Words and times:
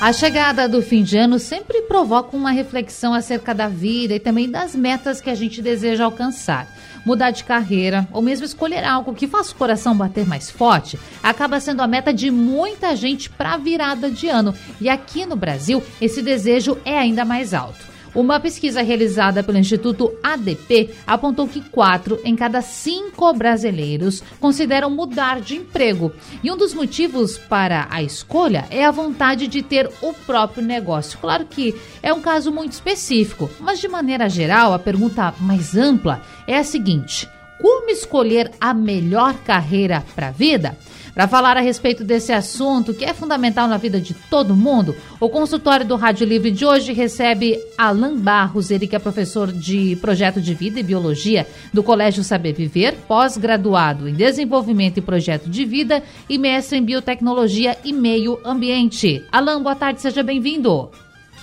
A 0.00 0.12
chegada 0.12 0.68
do 0.68 0.82
fim 0.82 1.02
de 1.02 1.16
ano 1.16 1.38
sempre 1.38 1.82
provoca 1.82 2.36
uma 2.36 2.50
reflexão 2.50 3.14
acerca 3.14 3.54
da 3.54 3.68
vida 3.68 4.14
e 4.14 4.20
também 4.20 4.50
das 4.50 4.74
metas 4.74 5.20
que 5.20 5.30
a 5.30 5.34
gente 5.34 5.62
deseja 5.62 6.04
alcançar. 6.04 6.66
Mudar 7.06 7.30
de 7.30 7.44
carreira 7.44 8.06
ou 8.12 8.20
mesmo 8.20 8.44
escolher 8.44 8.84
algo 8.84 9.14
que 9.14 9.28
faça 9.28 9.52
o 9.52 9.56
coração 9.56 9.96
bater 9.96 10.26
mais 10.26 10.50
forte 10.50 10.98
acaba 11.22 11.60
sendo 11.60 11.80
a 11.80 11.86
meta 11.86 12.12
de 12.12 12.30
muita 12.30 12.96
gente 12.96 13.30
para 13.30 13.54
a 13.54 13.56
virada 13.56 14.10
de 14.10 14.28
ano. 14.28 14.54
E 14.80 14.88
aqui 14.88 15.24
no 15.24 15.36
Brasil, 15.36 15.82
esse 16.00 16.20
desejo 16.20 16.76
é 16.84 16.98
ainda 16.98 17.24
mais 17.24 17.54
alto. 17.54 17.93
Uma 18.14 18.38
pesquisa 18.38 18.80
realizada 18.80 19.42
pelo 19.42 19.58
Instituto 19.58 20.14
ADP 20.22 20.90
apontou 21.04 21.48
que 21.48 21.60
quatro 21.60 22.20
em 22.24 22.36
cada 22.36 22.62
cinco 22.62 23.32
brasileiros 23.32 24.22
consideram 24.38 24.88
mudar 24.88 25.40
de 25.40 25.56
emprego. 25.56 26.12
E 26.42 26.50
um 26.50 26.56
dos 26.56 26.72
motivos 26.72 27.36
para 27.36 27.88
a 27.90 28.02
escolha 28.02 28.66
é 28.70 28.84
a 28.84 28.92
vontade 28.92 29.48
de 29.48 29.62
ter 29.62 29.90
o 30.00 30.12
próprio 30.12 30.62
negócio. 30.64 31.18
Claro 31.18 31.44
que 31.46 31.74
é 32.02 32.12
um 32.12 32.20
caso 32.20 32.52
muito 32.52 32.72
específico, 32.72 33.50
mas 33.58 33.80
de 33.80 33.88
maneira 33.88 34.28
geral, 34.28 34.72
a 34.72 34.78
pergunta 34.78 35.34
mais 35.40 35.76
ampla 35.76 36.22
é 36.46 36.56
a 36.56 36.64
seguinte: 36.64 37.28
como 37.60 37.90
escolher 37.90 38.50
a 38.60 38.72
melhor 38.72 39.34
carreira 39.44 40.04
para 40.14 40.28
a 40.28 40.32
vida? 40.32 40.76
Para 41.14 41.28
falar 41.28 41.56
a 41.56 41.60
respeito 41.60 42.02
desse 42.02 42.32
assunto, 42.32 42.92
que 42.92 43.04
é 43.04 43.14
fundamental 43.14 43.68
na 43.68 43.76
vida 43.76 44.00
de 44.00 44.12
todo 44.12 44.56
mundo, 44.56 44.96
o 45.20 45.28
consultório 45.28 45.86
do 45.86 45.94
Rádio 45.94 46.26
Livre 46.26 46.50
de 46.50 46.66
hoje 46.66 46.92
recebe 46.92 47.56
Alan 47.78 48.16
Barros, 48.16 48.72
ele 48.72 48.88
que 48.88 48.96
é 48.96 48.98
professor 48.98 49.52
de 49.52 49.94
projeto 50.00 50.40
de 50.40 50.52
vida 50.54 50.80
e 50.80 50.82
biologia 50.82 51.46
do 51.72 51.84
Colégio 51.84 52.24
Saber 52.24 52.52
Viver, 52.52 52.96
pós-graduado 53.06 54.08
em 54.08 54.14
desenvolvimento 54.14 54.98
e 54.98 55.02
projeto 55.02 55.48
de 55.48 55.64
vida 55.64 56.02
e 56.28 56.36
mestre 56.36 56.78
em 56.78 56.82
biotecnologia 56.82 57.78
e 57.84 57.92
meio 57.92 58.40
ambiente. 58.44 59.24
Alan, 59.30 59.62
boa 59.62 59.76
tarde, 59.76 60.02
seja 60.02 60.22
bem-vindo. 60.22 60.90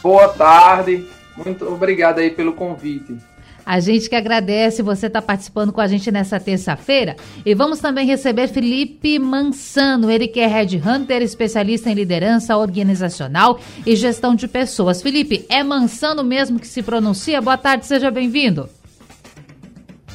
Boa 0.04 0.28
tarde, 0.28 1.08
muito 1.38 1.66
obrigado 1.66 2.20
aí 2.20 2.30
pelo 2.30 2.52
convite. 2.52 3.31
A 3.66 3.80
gente 3.80 4.10
que 4.10 4.16
agradece 4.16 4.82
você 4.82 5.08
estar 5.08 5.22
tá 5.22 5.28
participando 5.28 5.72
com 5.72 5.82
a 5.82 5.88
gente 5.88 6.12
nessa 6.12 6.40
terça-feira. 6.40 7.16
E 7.46 7.54
vamos 7.54 7.80
também 7.80 8.06
receber 8.06 8.48
Felipe 8.48 9.20
Mansano, 9.20 10.10
ele 10.10 10.28
que 10.28 10.40
é 10.40 10.48
Red 10.48 10.78
Hunter, 10.78 11.22
especialista 11.22 11.90
em 11.90 11.94
liderança 11.94 12.58
organizacional 12.58 13.60
e 13.86 13.96
gestão 13.96 14.36
de 14.36 14.48
pessoas. 14.48 15.02
Felipe, 15.02 15.46
é 15.50 15.64
Mansano 15.64 16.24
mesmo 16.24 16.60
que 16.60 16.68
se 16.68 16.82
pronuncia? 16.82 17.42
Boa 17.42 17.58
tarde, 17.58 17.86
seja 17.86 18.12
bem-vindo. 18.12 18.70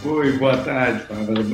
Oi, 0.04 0.32
boa 0.38 0.56
tarde, 0.58 1.02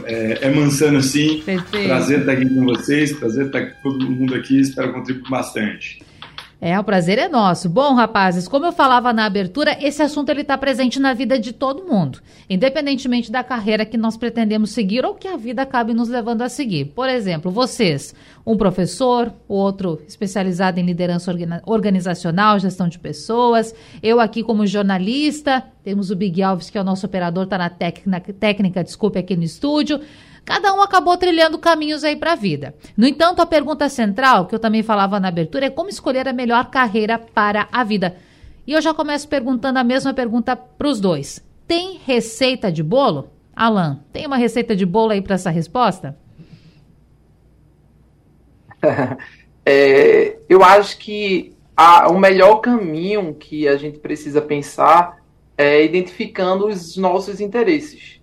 é, 0.04 0.38
é 0.42 0.50
Mansano 0.50 1.00
sim. 1.00 1.40
Perfeito. 1.42 1.86
Prazer 1.86 2.20
estar 2.20 2.32
aqui 2.32 2.46
com 2.46 2.64
vocês, 2.64 3.12
prazer 3.12 3.46
estar 3.46 3.64
com 3.64 3.90
todo 3.90 4.10
mundo 4.10 4.34
aqui, 4.34 4.60
espero 4.60 4.92
contribuir 4.92 5.30
bastante. 5.30 6.02
É, 6.64 6.78
o 6.78 6.84
prazer 6.84 7.18
é 7.18 7.28
nosso. 7.28 7.68
Bom, 7.68 7.92
rapazes, 7.92 8.46
como 8.46 8.64
eu 8.64 8.70
falava 8.70 9.12
na 9.12 9.24
abertura, 9.24 9.76
esse 9.80 10.00
assunto 10.00 10.28
ele 10.28 10.42
está 10.42 10.56
presente 10.56 11.00
na 11.00 11.12
vida 11.12 11.36
de 11.36 11.52
todo 11.52 11.82
mundo, 11.84 12.20
independentemente 12.48 13.32
da 13.32 13.42
carreira 13.42 13.84
que 13.84 13.96
nós 13.96 14.16
pretendemos 14.16 14.70
seguir 14.70 15.04
ou 15.04 15.12
que 15.12 15.26
a 15.26 15.36
vida 15.36 15.62
acabe 15.62 15.92
nos 15.92 16.08
levando 16.08 16.42
a 16.42 16.48
seguir. 16.48 16.84
Por 16.94 17.08
exemplo, 17.08 17.50
vocês, 17.50 18.14
um 18.46 18.56
professor, 18.56 19.34
outro 19.48 20.00
especializado 20.06 20.78
em 20.78 20.86
liderança 20.86 21.34
organizacional, 21.66 22.60
gestão 22.60 22.88
de 22.88 23.00
pessoas, 23.00 23.74
eu 24.00 24.20
aqui 24.20 24.44
como 24.44 24.64
jornalista, 24.64 25.64
temos 25.82 26.12
o 26.12 26.16
Big 26.16 26.40
Alves, 26.44 26.70
que 26.70 26.78
é 26.78 26.80
o 26.80 26.84
nosso 26.84 27.04
operador, 27.06 27.42
está 27.42 27.58
na 27.58 27.70
técnica, 27.70 28.32
técnica, 28.32 28.84
desculpe, 28.84 29.18
aqui 29.18 29.34
no 29.34 29.42
estúdio. 29.42 30.00
Cada 30.44 30.74
um 30.74 30.82
acabou 30.82 31.16
trilhando 31.16 31.58
caminhos 31.58 32.02
aí 32.02 32.16
para 32.16 32.32
a 32.32 32.36
vida. 32.36 32.74
No 32.96 33.06
entanto, 33.06 33.40
a 33.40 33.46
pergunta 33.46 33.88
central, 33.88 34.46
que 34.46 34.54
eu 34.54 34.58
também 34.58 34.82
falava 34.82 35.20
na 35.20 35.28
abertura, 35.28 35.66
é 35.66 35.70
como 35.70 35.88
escolher 35.88 36.26
a 36.26 36.32
melhor 36.32 36.70
carreira 36.70 37.18
para 37.18 37.68
a 37.70 37.84
vida. 37.84 38.16
E 38.66 38.72
eu 38.72 38.80
já 38.80 38.92
começo 38.92 39.28
perguntando 39.28 39.78
a 39.78 39.84
mesma 39.84 40.12
pergunta 40.12 40.56
para 40.56 40.88
os 40.88 41.00
dois. 41.00 41.44
Tem 41.66 42.00
receita 42.04 42.70
de 42.70 42.82
bolo? 42.82 43.30
Alan, 43.54 44.00
tem 44.12 44.26
uma 44.26 44.36
receita 44.36 44.74
de 44.74 44.86
bolo 44.86 45.12
aí 45.12 45.20
para 45.20 45.34
essa 45.34 45.50
resposta? 45.50 46.16
é, 49.64 50.38
eu 50.48 50.64
acho 50.64 50.98
que 50.98 51.54
a, 51.76 52.08
o 52.08 52.18
melhor 52.18 52.56
caminho 52.56 53.34
que 53.34 53.68
a 53.68 53.76
gente 53.76 53.98
precisa 53.98 54.40
pensar 54.40 55.22
é 55.56 55.84
identificando 55.84 56.66
os 56.66 56.96
nossos 56.96 57.40
interesses. 57.40 58.20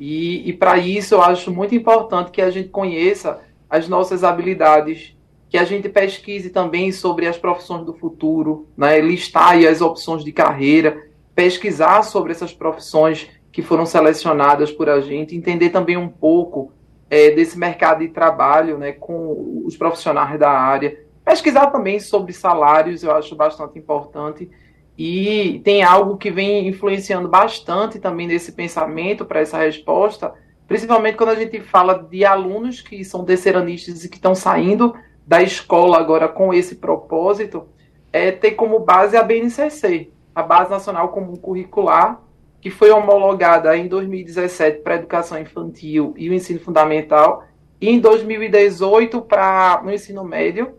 E, 0.00 0.48
e 0.48 0.52
para 0.54 0.78
isso 0.78 1.14
eu 1.14 1.22
acho 1.22 1.52
muito 1.52 1.74
importante 1.74 2.30
que 2.30 2.40
a 2.40 2.50
gente 2.50 2.70
conheça 2.70 3.38
as 3.68 3.86
nossas 3.86 4.24
habilidades, 4.24 5.14
que 5.50 5.58
a 5.58 5.64
gente 5.64 5.90
pesquise 5.90 6.48
também 6.48 6.90
sobre 6.90 7.26
as 7.26 7.36
profissões 7.36 7.84
do 7.84 7.92
futuro, 7.92 8.66
né, 8.74 8.98
listar 8.98 9.58
as 9.58 9.82
opções 9.82 10.24
de 10.24 10.32
carreira, 10.32 11.06
pesquisar 11.34 12.02
sobre 12.02 12.32
essas 12.32 12.50
profissões 12.50 13.28
que 13.52 13.60
foram 13.60 13.84
selecionadas 13.84 14.72
por 14.72 14.88
a 14.88 15.02
gente, 15.02 15.36
entender 15.36 15.68
também 15.68 15.98
um 15.98 16.08
pouco 16.08 16.72
é, 17.10 17.32
desse 17.32 17.58
mercado 17.58 17.98
de 17.98 18.08
trabalho 18.08 18.78
né, 18.78 18.92
com 18.92 19.62
os 19.66 19.76
profissionais 19.76 20.38
da 20.40 20.50
área, 20.50 20.98
pesquisar 21.22 21.66
também 21.66 22.00
sobre 22.00 22.32
salários, 22.32 23.02
eu 23.02 23.12
acho 23.12 23.36
bastante 23.36 23.78
importante, 23.78 24.50
e 24.96 25.60
tem 25.64 25.82
algo 25.82 26.16
que 26.16 26.30
vem 26.30 26.68
influenciando 26.68 27.28
bastante 27.28 27.98
também 27.98 28.26
nesse 28.26 28.52
pensamento 28.52 29.24
para 29.24 29.40
essa 29.40 29.58
resposta, 29.58 30.34
principalmente 30.68 31.16
quando 31.16 31.30
a 31.30 31.34
gente 31.34 31.60
fala 31.60 31.94
de 31.94 32.24
alunos 32.24 32.80
que 32.80 33.04
são 33.04 33.24
terceiranistas 33.24 34.04
e 34.04 34.08
que 34.08 34.16
estão 34.16 34.34
saindo 34.34 34.94
da 35.26 35.42
escola 35.42 35.98
agora 35.98 36.28
com 36.28 36.52
esse 36.52 36.76
propósito, 36.76 37.68
é 38.12 38.30
ter 38.32 38.52
como 38.52 38.80
base 38.80 39.16
a 39.16 39.22
BNCC, 39.22 40.10
a 40.34 40.42
Base 40.42 40.70
Nacional 40.70 41.08
Comum 41.10 41.36
Curricular, 41.36 42.20
que 42.60 42.70
foi 42.70 42.90
homologada 42.90 43.76
em 43.76 43.88
2017 43.88 44.80
para 44.80 44.94
a 44.94 44.98
educação 44.98 45.38
infantil 45.38 46.14
e 46.16 46.28
o 46.28 46.34
ensino 46.34 46.60
fundamental, 46.60 47.44
e 47.80 47.88
em 47.88 47.98
2018 47.98 49.22
para 49.22 49.82
o 49.84 49.90
ensino 49.90 50.22
médio, 50.24 50.74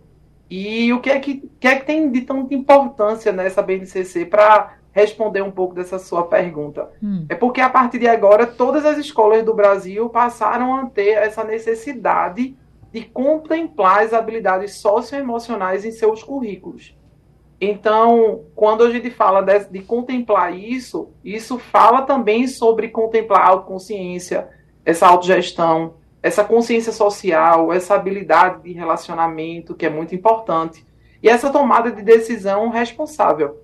e 0.52 0.92
o 0.92 1.00
que 1.00 1.10
é 1.10 1.18
que, 1.18 1.50
que, 1.62 1.66
é 1.66 1.80
que 1.80 1.86
tem 1.86 2.12
de 2.12 2.24
tanta 2.24 2.54
importância 2.54 3.32
nessa 3.32 3.62
BNCC 3.62 4.26
para 4.26 4.74
responder 4.92 5.42
um 5.42 5.50
pouco 5.50 5.74
dessa 5.74 5.98
sua 5.98 6.28
pergunta? 6.28 6.90
Hum. 7.02 7.26
É 7.30 7.36
porque 7.36 7.62
a 7.62 7.70
partir 7.70 8.00
de 8.00 8.08
agora 8.10 8.46
todas 8.46 8.86
as 8.86 8.98
escolas 8.98 9.46
do 9.46 9.54
Brasil 9.54 10.10
passaram 10.10 10.76
a 10.76 10.88
ter 10.88 11.12
essa 11.12 11.46
necessidade 11.46 12.54
de 12.92 13.02
contemplar 13.02 14.04
as 14.04 14.12
habilidades 14.12 14.76
socioemocionais 14.76 15.86
em 15.86 15.92
seus 15.92 16.22
currículos. 16.22 16.94
Então, 17.62 18.44
quando 18.54 18.84
a 18.84 18.92
gente 18.92 19.10
fala 19.10 19.42
de, 19.42 19.70
de 19.70 19.80
contemplar 19.80 20.54
isso, 20.54 21.14
isso 21.24 21.58
fala 21.60 22.02
também 22.02 22.46
sobre 22.46 22.90
contemplar 22.90 23.44
a 23.44 23.48
autoconsciência, 23.48 24.50
essa 24.84 25.08
autogestão, 25.08 25.94
essa 26.22 26.44
consciência 26.44 26.92
social, 26.92 27.74
essa 27.74 27.96
habilidade 27.96 28.64
de 28.64 28.72
relacionamento, 28.74 29.76
que 29.76 29.86
é 29.86 29.90
muito 29.90 30.14
importante, 30.14 30.86
e 31.22 31.30
essa 31.30 31.50
tomada 31.50 31.92
de 31.92 32.02
decisão 32.02 32.70
responsável. 32.70 33.60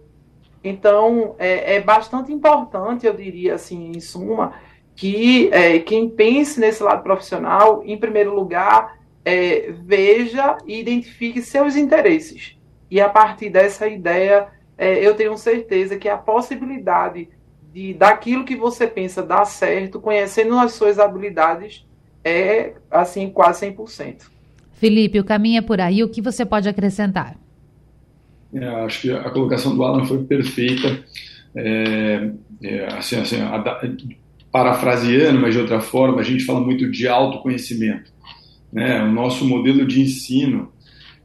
Então, 0.64 1.36
é, 1.38 1.76
é 1.76 1.82
bastante 1.82 2.32
importante, 2.32 3.06
eu 3.06 3.14
diria 3.14 3.56
assim, 3.56 3.92
em 3.96 4.00
suma, 4.00 4.54
que 4.96 5.50
é, 5.54 5.80
quem 5.80 6.10
pense 6.10 6.60
nesse 6.60 6.82
lado 6.82 7.04
profissional, 7.04 7.84
em 7.86 7.98
primeiro 7.98 8.34
lugar, 8.34 8.98
é, 9.24 9.72
veja 9.72 10.58
e 10.66 10.80
identifique 10.80 11.42
seus 11.42 11.76
interesses. 11.76 12.58
E 12.90 13.00
a 13.00 13.08
partir 13.08 13.50
dessa 13.50 13.88
ideia, 13.88 14.48
é, 14.78 15.06
eu 15.06 15.16
tenho 15.16 15.38
certeza 15.38 15.98
que 15.98 16.10
a 16.10 16.18
possibilidade 16.18 17.30
de 17.72 17.94
daquilo 17.94 18.44
que 18.44 18.56
você 18.56 18.88
pensa 18.88 19.22
dar 19.22 19.46
certo, 19.46 20.00
conhecendo 20.00 20.58
as 20.58 20.74
suas 20.74 20.98
habilidades, 20.98 21.87
é 22.24 22.74
assim 22.90 23.30
quase 23.30 23.70
100%. 23.72 24.24
Felipe, 24.74 25.20
o 25.20 25.24
caminho 25.24 25.60
é 25.60 25.62
por 25.62 25.82
aí. 25.82 26.04
O 26.04 26.10
que 26.10 26.22
você 26.22 26.46
pode 26.46 26.70
acrescentar? 26.70 27.36
É, 28.54 28.66
acho 28.86 29.02
que 29.02 29.12
a 29.12 29.30
colocação 29.30 29.76
do 29.76 29.84
Alan 29.84 30.06
foi 30.06 30.24
perfeita. 30.24 31.04
É, 31.56 32.30
é, 32.62 32.86
assim, 32.94 33.16
assim, 33.16 33.42
a, 33.42 33.64
parafraseando, 34.52 35.40
mas 35.40 35.54
de 35.54 35.60
outra 35.60 35.80
forma, 35.80 36.20
a 36.20 36.24
gente 36.24 36.46
fala 36.46 36.60
muito 36.60 36.90
de 36.90 37.08
autoconhecimento. 37.08 38.12
Né? 38.72 39.04
O 39.04 39.12
nosso 39.12 39.46
modelo 39.46 39.86
de 39.86 40.02
ensino 40.02 40.72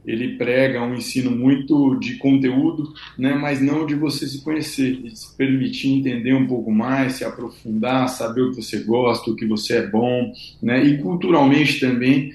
ele 0.05 0.37
prega 0.37 0.83
um 0.83 0.95
ensino 0.95 1.31
muito 1.31 1.95
de 1.95 2.17
conteúdo, 2.17 2.93
né, 3.17 3.33
mas 3.33 3.61
não 3.61 3.85
de 3.85 3.95
você 3.95 4.27
se 4.27 4.43
conhecer, 4.43 5.01
de 5.01 5.17
se 5.17 5.35
permitir 5.35 5.89
entender 5.89 6.33
um 6.33 6.47
pouco 6.47 6.71
mais, 6.71 7.13
se 7.13 7.23
aprofundar, 7.23 8.09
saber 8.09 8.41
o 8.41 8.51
que 8.51 8.61
você 8.61 8.79
gosta, 8.79 9.31
o 9.31 9.35
que 9.35 9.45
você 9.45 9.77
é 9.77 9.87
bom, 9.87 10.31
né, 10.61 10.83
e 10.83 10.97
culturalmente 10.97 11.79
também 11.79 12.33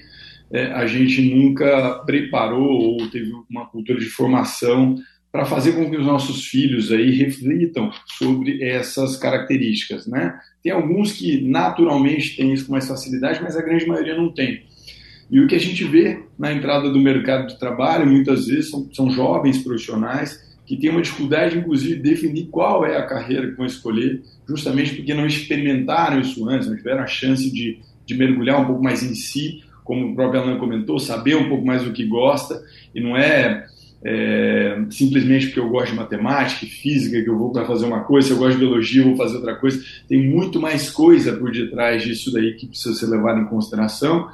é, 0.51 0.65
a 0.71 0.87
gente 0.87 1.21
nunca 1.21 2.01
preparou 2.05 2.69
ou 2.69 3.09
teve 3.09 3.31
uma 3.49 3.67
cultura 3.67 3.99
de 3.99 4.07
formação 4.07 4.95
para 5.31 5.45
fazer 5.45 5.73
com 5.73 5.89
que 5.89 5.97
os 5.97 6.05
nossos 6.05 6.47
filhos 6.47 6.91
aí 6.91 7.11
reflitam 7.11 7.91
sobre 8.17 8.63
essas 8.63 9.15
características, 9.15 10.07
né? 10.07 10.39
Tem 10.63 10.71
alguns 10.71 11.13
que 11.13 11.41
naturalmente 11.41 12.35
têm 12.35 12.51
isso 12.51 12.65
com 12.65 12.71
mais 12.71 12.87
facilidade, 12.87 13.39
mas 13.41 13.55
a 13.55 13.61
grande 13.61 13.85
maioria 13.85 14.17
não 14.17 14.33
tem. 14.33 14.63
E 15.29 15.39
o 15.39 15.47
que 15.47 15.55
a 15.55 15.59
gente 15.59 15.83
vê 15.83 16.23
na 16.37 16.51
entrada 16.51 16.89
do 16.89 16.99
mercado 16.99 17.47
de 17.47 17.59
trabalho, 17.59 18.07
muitas 18.07 18.47
vezes, 18.47 18.69
são, 18.69 18.89
são 18.91 19.09
jovens 19.11 19.59
profissionais 19.59 20.47
que 20.65 20.77
têm 20.77 20.89
uma 20.89 21.01
dificuldade, 21.01 21.57
inclusive, 21.57 21.95
de 21.95 22.01
definir 22.01 22.47
qual 22.47 22.85
é 22.85 22.95
a 22.95 23.05
carreira 23.05 23.49
que 23.49 23.57
vão 23.57 23.65
escolher, 23.65 24.21
justamente 24.47 24.95
porque 24.95 25.13
não 25.13 25.25
experimentaram 25.25 26.19
isso 26.19 26.47
antes, 26.47 26.67
não 26.67 26.75
tiveram 26.75 27.01
a 27.01 27.07
chance 27.07 27.51
de, 27.51 27.79
de 28.05 28.15
mergulhar 28.15 28.61
um 28.61 28.65
pouco 28.65 28.83
mais 28.83 29.01
em 29.01 29.15
si, 29.15 29.63
como 29.83 30.11
o 30.11 30.15
próprio 30.15 30.41
Alan 30.41 30.59
comentou, 30.59 30.99
saber 30.99 31.35
um 31.35 31.49
pouco 31.49 31.65
mais 31.65 31.83
do 31.83 31.91
que 31.91 32.05
gosta, 32.05 32.63
e 32.93 33.01
não 33.01 33.17
é, 33.17 33.65
é 34.03 34.79
simplesmente 34.91 35.47
porque 35.47 35.59
eu 35.59 35.69
gosto 35.69 35.91
de 35.91 35.97
matemática 35.97 36.65
e 36.65 36.69
física 36.69 37.19
que 37.19 37.29
eu 37.29 37.37
vou 37.37 37.51
para 37.51 37.65
fazer 37.65 37.87
uma 37.87 38.01
coisa, 38.01 38.27
se 38.27 38.33
eu 38.33 38.37
gosto 38.37 38.53
de 38.53 38.59
biologia 38.59 39.01
eu 39.01 39.07
vou 39.07 39.17
fazer 39.17 39.37
outra 39.37 39.55
coisa. 39.55 39.83
Tem 40.07 40.23
muito 40.23 40.59
mais 40.59 40.91
coisa 40.91 41.33
por 41.33 41.51
detrás 41.51 42.03
disso 42.03 42.31
daí 42.31 42.53
que 42.53 42.67
precisa 42.67 42.93
ser 42.93 43.07
levado 43.07 43.39
em 43.39 43.45
consideração. 43.45 44.29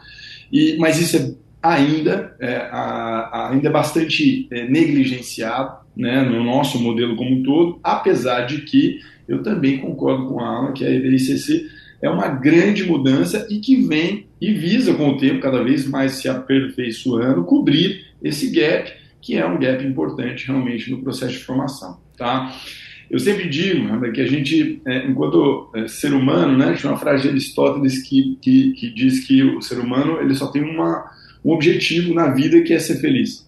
E, 0.51 0.77
mas 0.77 0.99
isso 0.99 1.17
é 1.17 1.45
ainda, 1.61 2.35
é, 2.39 2.57
a, 2.71 3.49
ainda 3.51 3.69
é 3.69 3.71
bastante 3.71 4.47
é, 4.51 4.67
negligenciado 4.69 5.77
né, 5.97 6.21
no 6.21 6.43
nosso 6.43 6.79
modelo 6.79 7.15
como 7.15 7.31
um 7.31 7.43
todo, 7.43 7.79
apesar 7.83 8.41
de 8.41 8.61
que 8.61 8.99
eu 9.27 9.41
também 9.41 9.79
concordo 9.79 10.27
com 10.27 10.39
a 10.39 10.47
Alan 10.47 10.73
que 10.73 10.85
a 10.85 10.89
IBCC 10.89 11.65
é 12.01 12.09
uma 12.09 12.27
grande 12.27 12.83
mudança 12.83 13.47
e 13.49 13.59
que 13.59 13.75
vem 13.87 14.27
e 14.39 14.53
visa 14.53 14.93
com 14.93 15.09
o 15.09 15.17
tempo 15.17 15.39
cada 15.39 15.63
vez 15.63 15.87
mais 15.87 16.13
se 16.13 16.29
aperfeiçoando, 16.29 17.43
cobrir 17.45 18.05
esse 18.21 18.51
gap, 18.51 18.91
que 19.21 19.35
é 19.35 19.45
um 19.45 19.59
gap 19.59 19.83
importante 19.83 20.45
realmente 20.45 20.91
no 20.91 21.01
processo 21.01 21.33
de 21.33 21.39
formação. 21.39 21.99
Tá? 22.15 22.55
Eu 23.09 23.19
sempre 23.19 23.47
digo 23.47 23.83
né, 23.83 24.09
que 24.11 24.21
a 24.21 24.27
gente, 24.27 24.81
é, 24.85 25.05
enquanto 25.05 25.69
é, 25.75 25.87
ser 25.87 26.13
humano, 26.13 26.57
né, 26.57 26.73
tinha 26.73 26.91
uma 26.91 26.99
frase 26.99 27.23
de 27.23 27.29
Aristóteles 27.29 28.01
que, 28.01 28.37
que, 28.41 28.71
que, 28.71 28.89
diz 28.89 29.25
que 29.25 29.43
o 29.43 29.61
ser 29.61 29.79
humano 29.79 30.19
ele 30.19 30.33
só 30.33 30.47
tem 30.47 30.63
uma, 30.63 31.11
um 31.43 31.51
objetivo 31.51 32.13
na 32.13 32.29
vida 32.29 32.61
que 32.61 32.73
é 32.73 32.79
ser 32.79 32.95
feliz. 32.95 33.45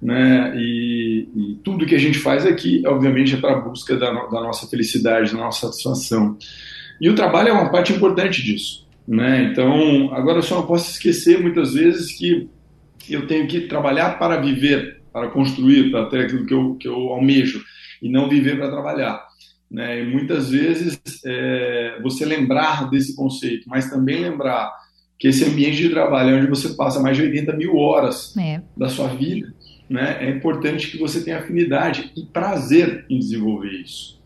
Né? 0.00 0.54
E, 0.56 1.28
e 1.34 1.54
tudo 1.62 1.86
que 1.86 1.94
a 1.94 1.98
gente 1.98 2.18
faz 2.18 2.46
aqui, 2.46 2.82
obviamente, 2.86 3.34
é 3.34 3.38
para 3.38 3.56
a 3.56 3.60
busca 3.60 3.96
da, 3.96 4.10
da, 4.10 4.40
nossa 4.40 4.66
felicidade, 4.66 5.32
da 5.32 5.38
nossa 5.38 5.66
satisfação. 5.66 6.38
E 7.00 7.10
o 7.10 7.14
trabalho 7.14 7.48
é 7.48 7.52
uma 7.52 7.70
parte 7.70 7.92
importante 7.92 8.42
disso. 8.42 8.86
Né? 9.06 9.50
Então, 9.50 10.12
agora 10.14 10.38
eu 10.38 10.42
só 10.42 10.56
não 10.56 10.66
posso 10.66 10.90
esquecer 10.90 11.40
muitas 11.40 11.74
vezes 11.74 12.12
que 12.16 12.48
eu 13.08 13.26
tenho 13.26 13.46
que 13.46 13.60
trabalhar 13.60 14.18
para 14.18 14.40
viver, 14.40 15.00
para 15.12 15.28
construir, 15.28 15.90
para 15.90 16.06
ter 16.06 16.20
aquilo 16.24 16.46
que 16.46 16.54
eu, 16.54 16.74
que 16.74 16.88
eu 16.88 16.94
almejo 17.10 17.62
e 18.06 18.10
não 18.10 18.28
viver 18.28 18.56
para 18.56 18.70
trabalhar. 18.70 19.26
Né? 19.70 20.02
E 20.02 20.06
muitas 20.06 20.50
vezes 20.50 21.00
é, 21.24 21.98
você 22.02 22.24
lembrar 22.24 22.88
desse 22.88 23.16
conceito, 23.16 23.68
mas 23.68 23.90
também 23.90 24.20
lembrar 24.20 24.72
que 25.18 25.28
esse 25.28 25.44
ambiente 25.44 25.78
de 25.78 25.88
trabalho 25.88 26.30
é 26.30 26.38
onde 26.38 26.48
você 26.48 26.70
passa 26.70 27.00
mais 27.00 27.16
de 27.16 27.24
80 27.24 27.52
mil 27.54 27.76
horas 27.76 28.36
é. 28.36 28.60
da 28.76 28.88
sua 28.88 29.08
vida, 29.08 29.52
né? 29.88 30.18
é 30.20 30.30
importante 30.30 30.90
que 30.90 30.98
você 30.98 31.22
tenha 31.22 31.38
afinidade 31.38 32.12
e 32.16 32.22
prazer 32.24 33.04
em 33.10 33.18
desenvolver 33.18 33.72
isso. 33.72 34.20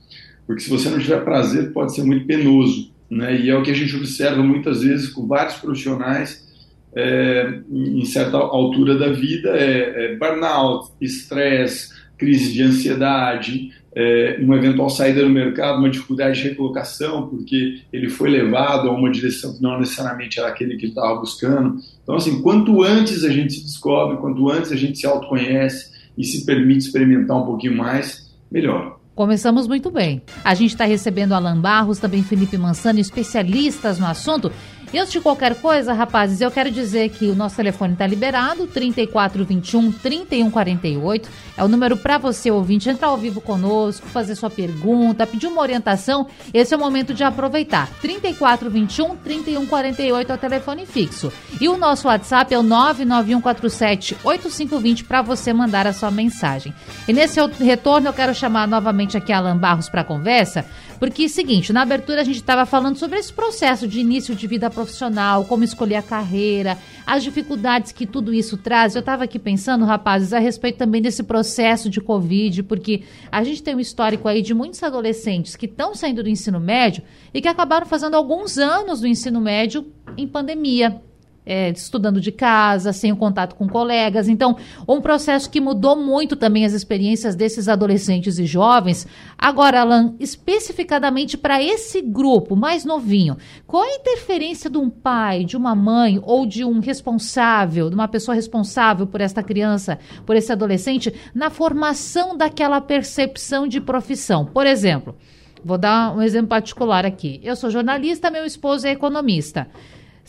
Porque 0.47 0.63
se 0.63 0.71
você 0.71 0.91
não 0.91 0.99
tiver 0.99 1.25
prazer, 1.25 1.73
pode 1.73 1.95
ser 1.95 2.03
muito 2.03 2.27
penoso. 2.27 2.93
Né? 3.09 3.41
E 3.41 3.51
é 3.51 3.57
o 3.57 3.63
que 3.63 3.71
a 3.71 3.75
gente 3.75 3.97
observa 3.97 4.43
muitas 4.43 4.83
vezes 4.83 5.09
com 5.09 5.27
vários 5.27 5.57
profissionais 5.57 6.49
é, 6.95 7.61
em 7.71 8.05
certa 8.05 8.37
altura 8.37 8.99
da 8.99 9.13
vida, 9.13 9.51
é, 9.51 10.07
é 10.07 10.17
burnout, 10.17 10.91
estresse, 11.01 12.00
crise 12.21 12.53
de 12.53 12.63
ansiedade, 12.63 13.71
é, 13.97 14.39
uma 14.41 14.57
eventual 14.57 14.91
saída 14.91 15.23
no 15.23 15.31
mercado, 15.31 15.79
uma 15.79 15.89
dificuldade 15.89 16.41
de 16.41 16.49
recolocação, 16.51 17.27
porque 17.29 17.81
ele 17.91 18.11
foi 18.11 18.29
levado 18.29 18.89
a 18.89 18.93
uma 18.93 19.11
direção 19.11 19.57
que 19.57 19.63
não 19.63 19.81
necessariamente 19.81 20.39
era 20.39 20.49
aquele 20.49 20.77
que 20.77 20.85
ele 20.85 20.93
estava 20.93 21.19
buscando. 21.19 21.81
Então, 22.03 22.15
assim, 22.15 22.43
quanto 22.43 22.83
antes 22.83 23.25
a 23.25 23.31
gente 23.31 23.55
se 23.55 23.63
descobre, 23.65 24.19
quanto 24.19 24.51
antes 24.51 24.71
a 24.71 24.77
gente 24.77 24.99
se 24.99 25.07
autoconhece 25.07 25.91
e 26.17 26.23
se 26.23 26.45
permite 26.45 26.85
experimentar 26.85 27.39
um 27.39 27.47
pouquinho 27.47 27.77
mais, 27.77 28.31
melhor. 28.53 29.01
Começamos 29.15 29.67
muito 29.67 29.91
bem. 29.91 30.23
A 30.45 30.55
gente 30.55 30.71
está 30.71 30.85
recebendo 30.85 31.33
Alan 31.33 31.61
Barros, 31.61 31.99
também 31.99 32.23
Felipe 32.23 32.57
Mansano, 32.57 33.01
especialistas 33.01 33.99
no 33.99 34.07
assunto. 34.07 34.53
E 34.93 34.99
antes 34.99 35.13
de 35.13 35.21
qualquer 35.21 35.55
coisa, 35.55 35.93
rapazes, 35.93 36.41
eu 36.41 36.51
quero 36.51 36.69
dizer 36.69 37.11
que 37.11 37.27
o 37.27 37.35
nosso 37.37 37.55
telefone 37.55 37.93
está 37.93 38.09
liberado, 38.09 38.67
3421 38.67 39.93
3148. 39.93 41.31
É 41.57 41.63
o 41.63 41.69
número 41.69 41.97
para 41.97 42.19
você, 42.19 42.51
ouvinte, 42.51 42.91
entrar 42.91 43.07
ao 43.09 43.17
vivo 43.17 43.41
conosco, 43.41 44.09
fazer 44.09 44.35
sua 44.35 44.51
pergunta, 44.51 45.27
pedir 45.29 45.47
uma 45.47 45.63
orientação. 45.63 46.27
Esse 46.53 46.75
é 46.75 46.77
o 46.77 46.81
momento 46.81 47.15
de 47.15 47.23
aproveitar. 47.23 47.89
3421 48.01 49.17
3148 49.17 50.33
é 50.33 50.35
o 50.35 50.39
telefone 50.39 50.87
fixo. 50.87 51.33
E 51.61 51.69
o 51.69 51.77
nosso 51.77 52.09
WhatsApp 52.09 52.53
é 52.53 52.59
o 52.59 52.63
99147 52.63 54.17
8520 54.25 55.05
para 55.05 55.23
você 55.23 55.53
mandar 55.53 55.87
a 55.87 55.93
sua 55.93 56.11
mensagem. 56.11 56.75
E 57.07 57.13
nesse 57.13 57.41
retorno 57.63 58.09
eu 58.09 58.13
quero 58.13 58.35
chamar 58.35 58.67
novamente 58.67 59.17
aqui 59.17 59.33
a 59.33 59.39
Alan 59.39 59.57
Barros 59.57 59.89
para 59.89 60.03
conversa, 60.03 60.65
porque 61.01 61.25
é 61.25 61.29
seguinte, 61.29 61.73
na 61.73 61.81
abertura 61.81 62.21
a 62.21 62.25
gente 62.25 62.37
estava 62.37 62.67
falando 62.67 62.99
sobre 62.99 63.19
esse 63.19 63.33
processo 63.33 63.89
de 63.89 63.99
início 63.99 64.37
de 64.37 64.47
vida 64.47 64.69
profissional, 64.69 65.47
como 65.47 65.65
escolher 65.65 65.97
a 65.97 66.03
carreira, 66.03 66.77
as 67.07 67.25
dificuldades 67.25 67.91
que 67.91 68.07
tudo 68.07 68.35
isso 68.35 68.59
traz. 68.59 68.95
Eu 68.95 69.01
estava 69.01 69.25
aqui 69.25 69.39
pensando, 69.39 69.87
rapazes, 69.87 70.35
a 70.35 70.39
respeito 70.39 70.77
também 70.77 71.01
desse 71.01 71.23
processo 71.23 71.89
de 71.89 72.03
Covid, 72.03 72.65
porque 72.65 73.03
a 73.33 73.43
gente 73.43 73.63
tem 73.63 73.75
um 73.75 73.81
histórico 73.81 74.29
aí 74.29 74.43
de 74.43 74.53
muitos 74.53 74.83
adolescentes 74.83 75.57
que 75.57 75.65
estão 75.65 75.95
saindo 75.95 76.23
do 76.23 76.29
ensino 76.29 76.61
médio 76.61 77.03
e 77.33 77.41
que 77.41 77.49
acabaram 77.49 77.87
fazendo 77.87 78.15
alguns 78.15 78.59
anos 78.59 79.01
do 79.01 79.07
ensino 79.07 79.41
médio 79.41 79.91
em 80.19 80.29
pandemia 80.29 81.01
é, 81.45 81.71
estudando 81.71 82.21
de 82.21 82.31
casa, 82.31 82.93
sem 82.93 83.13
o 83.13 83.17
contato 83.17 83.55
com 83.55 83.69
colegas. 83.69 84.29
Então, 84.29 84.57
um 84.87 85.01
processo 85.01 85.51
que 85.51 85.61
mudou 85.61 85.97
muito 85.97 86.37
também 86.37 86.65
as 86.65 86.73
experiências 86.73 87.35
desses 87.35 87.69
adolescentes 87.69 88.39
e 88.39 88.47
jovens. 88.47 89.07
Agora, 89.39 89.81
Alan, 89.81 90.15
especificadamente 90.21 91.37
para 91.37 91.63
esse 91.63 92.03
grupo 92.03 92.55
mais 92.55 92.85
novinho, 92.85 93.37
qual 93.67 93.83
a 93.83 93.95
interferência 93.95 94.71
de 94.71 94.79
um 94.79 94.91
pai, 94.91 95.45
de 95.45 95.57
uma 95.57 95.75
mãe 95.75 96.21
ou 96.23 96.47
de 96.47 96.65
um 96.65 96.81
responsável, 96.81 97.89
de 97.89 97.95
uma 97.95 98.09
pessoa 98.09 98.35
responsável 98.35 99.07
por 99.07 99.21
esta 99.21 99.43
criança, 99.43 99.99
por 100.27 100.37
esse 100.37 100.53
adolescente, 100.53 101.13
na 101.35 101.51
formação 101.51 102.37
daquela 102.37 102.81
percepção 102.81 103.67
de 103.67 103.81
profissão? 103.81 104.45
Por 104.45 104.67
exemplo, 104.67 105.17
vou 105.65 105.79
dar 105.79 106.15
um 106.15 106.23
exemplo 106.23 106.49
particular 106.49 107.07
aqui. 107.07 107.41
Eu 107.43 107.57
sou 107.57 107.71
jornalista, 107.71 108.31
meu 108.31 108.45
esposo 108.45 108.87
é 108.87 108.91
economista. 108.91 109.69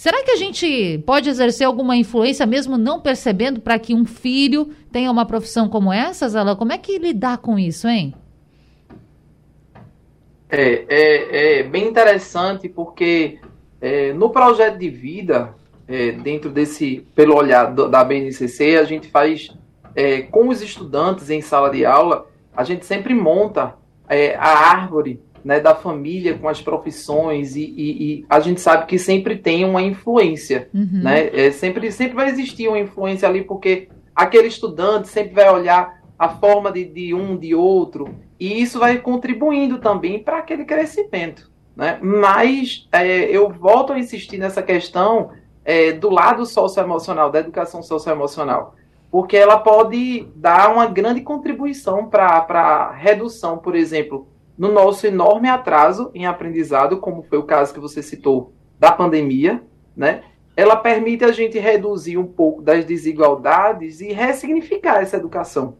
Será 0.01 0.24
que 0.24 0.31
a 0.31 0.36
gente 0.36 0.98
pode 1.05 1.29
exercer 1.29 1.67
alguma 1.67 1.96
influência, 1.96 2.43
mesmo 2.43 2.75
não 2.75 3.00
percebendo, 3.00 3.62
para 3.62 3.77
que 3.77 3.93
um 3.93 4.03
filho 4.03 4.72
tenha 4.91 5.12
uma 5.12 5.27
profissão 5.27 5.70
como 5.70 5.93
essa, 5.93 6.27
Zala? 6.27 6.55
Como 6.55 6.74
é 6.74 6.77
que 6.79 6.98
lidar 6.98 7.38
com 7.38 7.60
isso, 7.60 7.88
hein? 7.88 8.15
É, 10.50 10.86
é, 10.89 11.60
é 11.60 11.63
bem 11.63 11.88
interessante 11.88 12.67
porque 12.67 13.38
é, 13.79 14.12
no 14.12 14.31
projeto 14.31 14.79
de 14.79 14.89
vida, 14.89 15.53
é, 15.88 16.13
dentro 16.13 16.50
desse, 16.50 17.05
pelo 17.13 17.36
olhar 17.36 17.65
do, 17.65 17.88
da 17.88 18.03
BNCC, 18.03 18.77
a 18.77 18.84
gente 18.84 19.08
faz 19.08 19.55
é, 19.96 20.24
com 20.24 20.50
os 20.50 20.63
estudantes 20.63 21.29
em 21.29 21.41
sala 21.41 21.70
de 21.70 21.86
aula, 21.86 22.27
a 22.58 22.63
gente 22.63 22.88
sempre 22.88 23.13
monta 23.13 23.75
é, 24.10 24.36
a 24.36 24.72
árvore 24.72 25.22
né, 25.43 25.60
da 25.60 25.74
família 25.74 26.38
com 26.38 26.48
as 26.48 26.62
profissões 26.62 27.55
e, 27.55 27.62
e, 27.62 28.03
e, 28.03 28.25
a 28.29 28.39
gente 28.39 28.62
sabe 28.62 28.86
que 28.86 28.98
sempre 28.98 29.36
tem 29.36 29.65
uma 29.65 29.81
influência, 29.81 30.69
uhum. 30.74 31.01
né? 31.03 31.29
É, 31.33 31.51
sempre, 31.51 31.91
sempre 31.91 32.15
vai 32.15 32.29
existir 32.29 32.67
uma 32.67 32.79
influência 32.79 33.27
ali 33.27 33.43
porque 33.43 33.89
aquele 34.15 34.48
estudante 34.48 35.07
sempre 35.07 35.33
vai 35.33 35.50
olhar 35.50 36.01
a 36.17 36.29
forma 36.29 36.71
de, 36.71 36.86
de 36.86 37.13
um, 37.13 37.36
de 37.36 37.55
outro 37.55 38.15
e 38.39 38.62
isso 38.62 38.79
vai 38.79 39.00
contribuindo 39.00 39.79
também 39.79 40.19
para 40.21 40.38
aquele 40.38 40.65
crescimento, 40.65 41.50
né? 41.75 42.00
Mas 42.01 42.88
é, 42.91 43.24
eu 43.25 43.50
volto 43.50 43.93
a 43.93 44.00
insistir 44.00 44.38
nessa 44.38 44.62
questão 44.62 45.31
é, 45.65 45.91
do 45.91 46.10
lado 46.10 46.45
socioemocional, 46.45 47.31
da 47.31 47.39
educação 47.39 47.81
socioemocional, 47.81 48.75
porque 49.12 49.36
ela 49.36 49.57
pode 49.57 50.27
dar 50.36 50.71
uma 50.71 50.88
grande 50.88 51.21
contribuição 51.21 52.07
para 52.07 52.45
a 52.48 52.91
redução, 52.91 53.57
por 53.57 53.75
exemplo, 53.75 54.27
no 54.58 54.72
nosso 54.72 55.08
enorme 55.08 55.50
atraso 55.50 56.12
em 56.13 56.25
aprendizado, 56.25 56.98
como 56.98 57.24
foi 57.24 57.38
o 57.38 57.43
caso 57.43 57.74
que 57.74 57.79
você 57.79 58.03
citou 58.03 58.53
da 58.79 58.91
pandemia, 58.91 59.63
né? 59.96 60.24
ela 60.55 60.75
permite 60.75 61.24
a 61.24 61.31
gente 61.31 61.58
reduzir 61.58 62.17
um 62.17 62.25
pouco 62.25 62.62
das 62.62 62.86
desigualdades 62.86 64.01
e 64.01 64.12
ressignificar 64.12 65.01
essa 65.01 65.17
educação. 65.17 65.77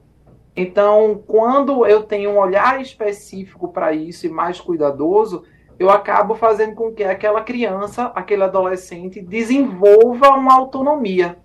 Então, 0.56 1.22
quando 1.28 1.86
eu 1.86 2.04
tenho 2.04 2.32
um 2.32 2.38
olhar 2.38 2.82
específico 2.82 3.72
para 3.72 3.94
isso 3.94 4.25
e 4.25 4.30
mais 4.30 4.60
cuidadoso, 4.60 5.44
eu 5.80 5.90
acabo 5.90 6.36
fazendo 6.36 6.75
com 6.75 6.92
que 6.92 7.04
aquela 7.04 7.42
criança, 7.42 8.12
aquele 8.16 8.44
adolescente, 8.44 9.22
desenvolva 9.22 10.30
uma 10.32 10.54
autonomia. 10.54 11.38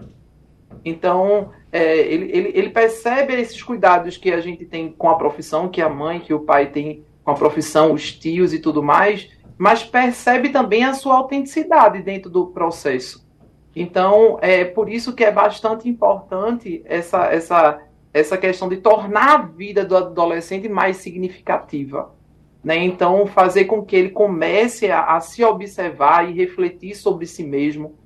Então, 0.85 1.51
é, 1.73 1.97
ele, 1.99 2.31
ele, 2.33 2.53
ele, 2.55 2.71
percebe 2.71 3.35
esses 3.35 3.63
cuidados 3.63 4.17
que 4.17 4.33
a 4.33 4.41
gente 4.41 4.65
tem 4.65 4.93
com 4.93 5.09
a 5.09 5.17
profissão, 5.17 5.69
que 5.69 5.81
a 5.81 5.89
mãe, 5.89 6.21
que 6.21 6.35
o 6.35 6.41
pai 6.41 6.67
tem 6.67 7.05
com 7.27 7.33
a 7.33 7.35
profissão, 7.35 7.93
os 7.93 8.13
tios 8.13 8.55
e 8.55 8.61
tudo 8.61 8.81
mais, 8.81 9.29
mas 9.59 9.83
percebe 9.83 10.51
também 10.51 10.85
a 10.85 10.95
sua 10.95 11.17
autenticidade 11.17 12.01
dentro 12.01 12.31
do 12.31 12.47
processo. 12.47 13.27
Então, 13.75 14.39
é 14.41 14.65
por 14.65 14.89
isso 14.89 15.13
que 15.13 15.25
é 15.25 15.33
bastante 15.33 15.89
importante 15.89 16.83
essa, 16.85 17.25
essa, 17.27 17.83
essa 18.15 18.39
questão 18.39 18.69
de 18.69 18.77
tornar 18.77 19.35
a 19.35 19.43
vida 19.43 19.85
do 19.85 19.97
adolescente 19.97 20.69
mais 20.69 20.99
significativa. 20.99 22.15
Né? 22.63 22.77
Então, 22.85 23.27
fazer 23.27 23.65
com 23.65 23.85
que 23.85 23.97
ele 23.97 24.11
comece 24.11 24.89
a, 24.93 25.17
a 25.17 25.21
se 25.21 25.43
observar 25.43 26.31
e 26.31 26.33
refletir 26.33 26.95
sobre 26.95 27.27
si 27.27 27.43
mesmo, 27.43 27.97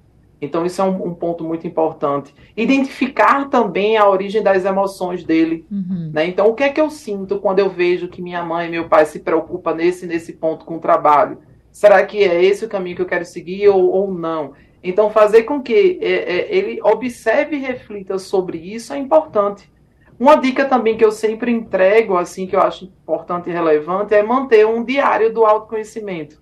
então, 0.40 0.64
isso 0.64 0.80
é 0.80 0.84
um, 0.84 1.08
um, 1.08 1.14
ponto 1.14 1.44
muito 1.44 1.66
importante. 1.66 2.34
Identificar 2.56 3.50
também 3.50 3.98
a 3.98 4.08
origem 4.08 4.42
das 4.42 4.64
emoções 4.64 5.22
dele. 5.22 5.66
Uhum. 5.70 6.10
Né? 6.14 6.26
Então, 6.26 6.46
o 6.46 6.54
que 6.54 6.64
é 6.64 6.70
que 6.70 6.80
eu 6.80 6.88
sinto 6.88 7.38
quando 7.38 7.58
eu 7.58 7.68
vejo 7.68 8.08
que 8.08 8.22
minha 8.22 8.42
mãe 8.42 8.66
e 8.66 8.70
meu 8.70 8.88
pai 8.88 9.04
se 9.04 9.20
preocupam 9.20 9.74
nesse 9.74 10.06
nesse 10.06 10.32
ponto 10.32 10.64
com 10.64 10.76
o 10.76 10.80
trabalho? 10.80 11.38
Será 11.70 12.04
que 12.06 12.24
é 12.24 12.42
esse 12.42 12.64
o 12.64 12.68
caminho 12.68 12.96
que 12.96 13.02
eu 13.02 13.06
quero 13.06 13.24
seguir 13.24 13.68
ou, 13.68 13.90
ou 13.90 14.12
não? 14.12 14.52
Então, 14.82 15.10
fazer 15.10 15.42
com 15.42 15.60
que 15.60 15.98
é, 16.00 16.10
é, 16.10 16.56
ele 16.56 16.80
observe 16.82 17.56
e 17.56 17.60
reflita 17.60 18.18
sobre 18.18 18.56
isso 18.56 18.94
é 18.94 18.98
importante. 18.98 19.70
Uma 20.18 20.36
dica 20.36 20.64
também 20.64 20.96
que 20.96 21.04
eu 21.04 21.12
sempre 21.12 21.50
entrego, 21.50 22.16
assim, 22.16 22.46
que 22.46 22.56
eu 22.56 22.60
acho 22.60 22.86
importante 22.86 23.50
e 23.50 23.52
relevante, 23.52 24.14
é 24.14 24.22
manter 24.22 24.66
um 24.66 24.82
diário 24.82 25.32
do 25.32 25.44
autoconhecimento. 25.44 26.40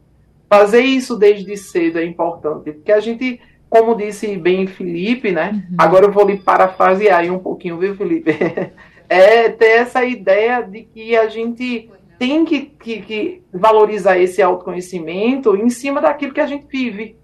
Fazer 0.48 0.80
isso 0.80 1.16
desde 1.16 1.56
cedo 1.56 1.98
é 1.98 2.04
importante, 2.04 2.72
porque 2.72 2.90
a 2.90 3.00
gente 3.00 3.40
como 3.68 3.94
disse 3.94 4.36
bem 4.36 4.66
Felipe, 4.66 5.30
né? 5.30 5.50
Uhum. 5.52 5.76
Agora 5.76 6.06
eu 6.06 6.12
vou 6.12 6.26
lhe 6.26 6.38
parafrasear 6.38 7.20
aí 7.20 7.30
um 7.30 7.38
pouquinho, 7.38 7.78
viu, 7.78 7.94
Felipe? 7.94 8.30
é 9.08 9.48
ter 9.48 9.80
essa 9.80 10.04
ideia 10.04 10.62
de 10.62 10.82
que 10.82 11.16
a 11.16 11.28
gente 11.28 11.90
tem 12.18 12.44
que, 12.44 12.60
que, 12.60 13.00
que, 13.00 13.42
valorizar 13.52 14.18
esse 14.18 14.42
autoconhecimento 14.42 15.56
em 15.56 15.70
cima 15.70 16.00
daquilo 16.00 16.32
que 16.32 16.40
a 16.40 16.46
gente 16.46 16.66
vive. 16.68 17.16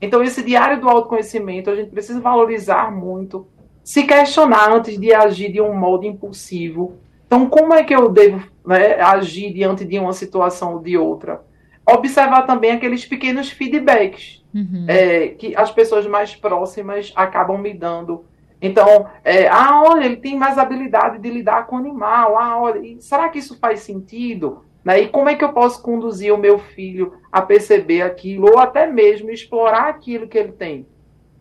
Então, 0.00 0.22
esse 0.22 0.42
diário 0.42 0.80
do 0.80 0.88
autoconhecimento, 0.88 1.70
a 1.70 1.76
gente 1.76 1.90
precisa 1.90 2.20
valorizar 2.20 2.92
muito, 2.92 3.46
se 3.82 4.04
questionar 4.04 4.70
antes 4.70 4.98
de 4.98 5.14
agir 5.14 5.50
de 5.50 5.60
um 5.60 5.74
modo 5.74 6.04
impulsivo. 6.04 6.98
Então, 7.26 7.48
como 7.48 7.72
é 7.72 7.82
que 7.82 7.94
eu 7.94 8.10
devo 8.10 8.46
né, 8.66 9.00
agir 9.00 9.52
diante 9.52 9.84
de 9.84 9.98
uma 9.98 10.12
situação 10.12 10.74
ou 10.74 10.78
de 10.80 10.98
outra? 10.98 11.42
Observar 11.86 12.42
também 12.42 12.72
aqueles 12.72 13.04
pequenos 13.06 13.50
feedbacks 13.50 14.43
uhum. 14.54 14.86
é, 14.88 15.28
que 15.28 15.56
as 15.56 15.70
pessoas 15.70 16.06
mais 16.06 16.34
próximas 16.34 17.12
acabam 17.16 17.58
me 17.58 17.74
dando. 17.74 18.24
Então, 18.60 19.06
é, 19.22 19.46
ah, 19.48 19.82
olha, 19.84 20.06
ele 20.06 20.16
tem 20.16 20.38
mais 20.38 20.56
habilidade 20.56 21.18
de 21.18 21.28
lidar 21.28 21.66
com 21.66 21.76
o 21.76 21.78
animal. 21.78 22.38
Ah, 22.38 22.58
olha, 22.58 22.80
será 23.00 23.28
que 23.28 23.38
isso 23.38 23.58
faz 23.58 23.80
sentido? 23.80 24.64
Né? 24.84 25.00
E 25.02 25.08
como 25.08 25.28
é 25.28 25.34
que 25.34 25.44
eu 25.44 25.52
posso 25.52 25.82
conduzir 25.82 26.32
o 26.32 26.38
meu 26.38 26.58
filho 26.58 27.14
a 27.32 27.42
perceber 27.42 28.02
aquilo, 28.02 28.50
ou 28.50 28.58
até 28.58 28.86
mesmo 28.86 29.30
explorar 29.30 29.88
aquilo 29.88 30.28
que 30.28 30.38
ele 30.38 30.52
tem? 30.52 30.86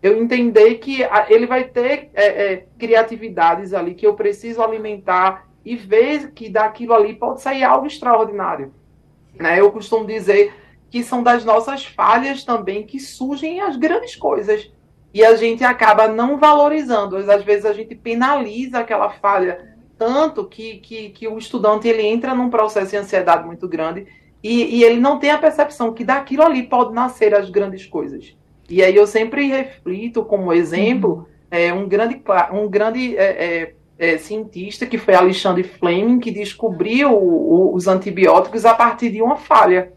Eu 0.01 0.21
entender 0.21 0.75
que 0.75 0.99
ele 1.29 1.47
vai 1.47 1.63
ter 1.63 2.09
é, 2.13 2.25
é, 2.25 2.65
criatividades 2.77 3.73
ali 3.73 3.93
que 3.93 4.05
eu 4.05 4.15
preciso 4.15 4.61
alimentar 4.61 5.47
e 5.63 5.77
ver 5.77 6.31
que 6.31 6.49
daquilo 6.49 6.93
ali 6.93 7.13
pode 7.13 7.41
sair 7.41 7.63
algo 7.63 7.87
extraordinário. 7.87 8.73
Né? 9.33 9.61
Eu 9.61 9.71
costumo 9.71 10.05
dizer 10.05 10.53
que 10.93 11.03
são 11.03 11.23
das 11.23 11.43
nossas 11.43 11.83
falhas 11.83 12.43
também 12.43 12.85
que 12.85 12.99
surgem 12.99 13.59
as 13.59 13.75
grandes 13.75 14.15
coisas. 14.15 14.71
E 15.11 15.25
a 15.25 15.35
gente 15.35 15.63
acaba 15.63 16.07
não 16.07 16.37
valorizando. 16.37 17.17
Às 17.17 17.43
vezes 17.43 17.65
a 17.65 17.73
gente 17.73 17.95
penaliza 17.95 18.77
aquela 18.77 19.09
falha 19.09 19.73
tanto 19.97 20.45
que, 20.45 20.77
que, 20.77 21.09
que 21.09 21.27
o 21.27 21.39
estudante 21.39 21.87
ele 21.87 22.03
entra 22.03 22.35
num 22.35 22.47
processo 22.47 22.91
de 22.91 22.97
ansiedade 22.97 23.43
muito 23.43 23.67
grande 23.67 24.05
e, 24.43 24.77
e 24.77 24.83
ele 24.83 24.99
não 24.99 25.17
tem 25.17 25.31
a 25.31 25.37
percepção 25.39 25.91
que 25.93 26.03
daquilo 26.03 26.43
ali 26.43 26.61
pode 26.61 26.93
nascer 26.93 27.33
as 27.33 27.49
grandes 27.49 27.87
coisas. 27.87 28.37
E 28.69 28.83
aí 28.83 28.95
eu 28.95 29.07
sempre 29.07 29.47
reflito 29.47 30.23
como 30.23 30.53
exemplo 30.53 31.27
é, 31.49 31.73
um 31.73 31.87
grande, 31.87 32.21
um 32.51 32.69
grande 32.69 33.17
é, 33.17 33.23
é, 33.45 33.73
é 33.97 34.17
cientista 34.19 34.85
que 34.85 34.99
foi 34.99 35.15
Alexandre 35.15 35.63
Fleming 35.63 36.19
que 36.19 36.29
descobriu 36.29 37.13
o, 37.13 37.73
os 37.73 37.87
antibióticos 37.87 38.63
a 38.63 38.75
partir 38.75 39.09
de 39.09 39.23
uma 39.23 39.37
falha 39.37 39.91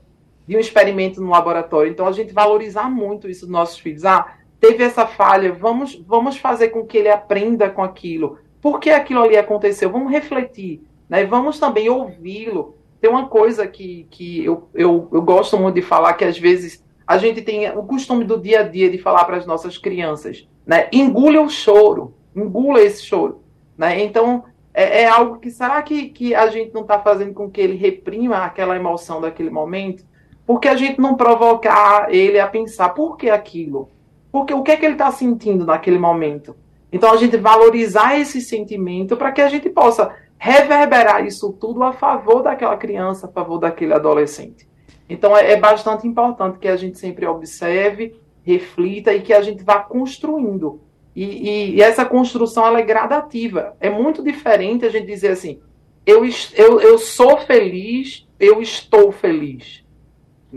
de 0.46 0.56
um 0.56 0.60
experimento 0.60 1.20
no 1.20 1.30
laboratório. 1.30 1.90
Então, 1.90 2.06
a 2.06 2.12
gente 2.12 2.32
valorizar 2.32 2.88
muito 2.88 3.28
isso 3.28 3.42
dos 3.42 3.50
nossos 3.50 3.78
filhos. 3.78 4.04
Ah, 4.04 4.34
teve 4.60 4.84
essa 4.84 5.06
falha, 5.06 5.52
vamos, 5.52 5.94
vamos 6.06 6.36
fazer 6.36 6.68
com 6.68 6.84
que 6.84 6.98
ele 6.98 7.08
aprenda 7.08 7.68
com 7.68 7.82
aquilo. 7.82 8.38
Por 8.60 8.80
que 8.80 8.90
aquilo 8.90 9.22
ali 9.22 9.36
aconteceu? 9.36 9.90
Vamos 9.90 10.10
refletir. 10.10 10.82
Né? 11.08 11.24
Vamos 11.24 11.58
também 11.58 11.88
ouvi-lo. 11.88 12.76
Tem 13.00 13.10
uma 13.10 13.28
coisa 13.28 13.66
que, 13.66 14.06
que 14.10 14.44
eu, 14.44 14.68
eu, 14.74 15.08
eu 15.12 15.22
gosto 15.22 15.58
muito 15.58 15.74
de 15.74 15.82
falar, 15.82 16.14
que 16.14 16.24
às 16.24 16.38
vezes 16.38 16.84
a 17.06 17.18
gente 17.18 17.42
tem 17.42 17.70
o 17.70 17.84
costume 17.84 18.24
do 18.24 18.38
dia 18.40 18.60
a 18.60 18.62
dia 18.64 18.90
de 18.90 18.98
falar 18.98 19.24
para 19.24 19.36
as 19.36 19.46
nossas 19.46 19.78
crianças, 19.78 20.48
né? 20.66 20.88
Engula 20.92 21.40
o 21.40 21.48
choro, 21.48 22.14
engula 22.34 22.80
esse 22.80 23.04
choro, 23.04 23.42
né? 23.78 24.02
Então, 24.02 24.44
é, 24.74 25.02
é 25.02 25.06
algo 25.06 25.38
que, 25.38 25.50
será 25.50 25.80
que, 25.82 26.08
que 26.08 26.34
a 26.34 26.48
gente 26.48 26.74
não 26.74 26.82
está 26.82 26.98
fazendo 26.98 27.32
com 27.32 27.48
que 27.48 27.60
ele 27.60 27.76
reprima 27.76 28.38
aquela 28.38 28.74
emoção 28.74 29.20
daquele 29.20 29.50
momento? 29.50 30.04
Porque 30.46 30.68
a 30.68 30.76
gente 30.76 31.00
não 31.00 31.16
provocar 31.16 32.14
ele 32.14 32.38
a 32.38 32.46
pensar 32.46 32.90
por 32.90 33.16
que 33.16 33.28
aquilo? 33.28 33.90
Porque 34.30 34.54
o 34.54 34.62
que 34.62 34.70
é 34.70 34.76
que 34.76 34.84
ele 34.84 34.94
está 34.94 35.10
sentindo 35.10 35.66
naquele 35.66 35.98
momento? 35.98 36.54
Então 36.92 37.12
a 37.12 37.16
gente 37.16 37.36
valorizar 37.36 38.18
esse 38.18 38.40
sentimento 38.40 39.16
para 39.16 39.32
que 39.32 39.40
a 39.40 39.48
gente 39.48 39.68
possa 39.68 40.14
reverberar 40.38 41.26
isso 41.26 41.52
tudo 41.52 41.82
a 41.82 41.92
favor 41.92 42.42
daquela 42.42 42.76
criança, 42.76 43.26
a 43.26 43.30
favor 43.30 43.58
daquele 43.58 43.92
adolescente. 43.92 44.68
Então 45.08 45.36
é, 45.36 45.52
é 45.52 45.56
bastante 45.56 46.06
importante 46.06 46.58
que 46.58 46.68
a 46.68 46.76
gente 46.76 46.96
sempre 46.98 47.26
observe, 47.26 48.14
reflita 48.44 49.12
e 49.12 49.22
que 49.22 49.32
a 49.32 49.40
gente 49.40 49.64
vá 49.64 49.80
construindo. 49.80 50.80
E, 51.14 51.24
e, 51.24 51.74
e 51.76 51.82
essa 51.82 52.04
construção 52.04 52.64
ela 52.64 52.78
é 52.78 52.82
gradativa. 52.82 53.74
É 53.80 53.90
muito 53.90 54.22
diferente 54.22 54.84
a 54.84 54.90
gente 54.90 55.06
dizer 55.06 55.28
assim: 55.28 55.58
eu, 56.04 56.24
eu, 56.54 56.80
eu 56.80 56.98
sou 56.98 57.38
feliz, 57.38 58.28
eu 58.38 58.60
estou 58.62 59.10
feliz 59.10 59.85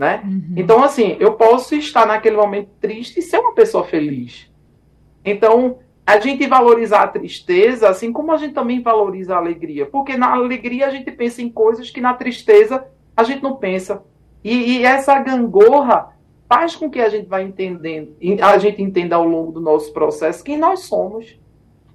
né? 0.00 0.22
Uhum. 0.24 0.54
Então, 0.56 0.82
assim, 0.82 1.18
eu 1.20 1.34
posso 1.34 1.74
estar 1.74 2.06
naquele 2.06 2.34
momento 2.34 2.70
triste 2.80 3.18
e 3.18 3.22
ser 3.22 3.36
uma 3.36 3.52
pessoa 3.52 3.84
feliz. 3.84 4.50
Então, 5.22 5.80
a 6.06 6.18
gente 6.18 6.46
valorizar 6.46 7.02
a 7.02 7.08
tristeza, 7.08 7.86
assim 7.86 8.10
como 8.10 8.32
a 8.32 8.38
gente 8.38 8.54
também 8.54 8.80
valoriza 8.80 9.34
a 9.34 9.38
alegria. 9.38 9.84
Porque 9.84 10.16
na 10.16 10.32
alegria 10.32 10.86
a 10.86 10.90
gente 10.90 11.10
pensa 11.10 11.42
em 11.42 11.50
coisas 11.50 11.90
que 11.90 12.00
na 12.00 12.14
tristeza 12.14 12.82
a 13.14 13.22
gente 13.22 13.42
não 13.42 13.56
pensa. 13.56 14.02
E, 14.42 14.78
e 14.78 14.84
essa 14.86 15.18
gangorra 15.18 16.16
faz 16.48 16.74
com 16.74 16.88
que 16.88 16.98
a 16.98 17.10
gente 17.10 17.28
vá 17.28 17.42
entendendo, 17.42 18.16
a 18.42 18.56
gente 18.56 18.82
entenda 18.82 19.16
ao 19.16 19.28
longo 19.28 19.52
do 19.52 19.60
nosso 19.60 19.92
processo 19.92 20.42
quem 20.42 20.56
nós 20.56 20.80
somos. 20.80 21.38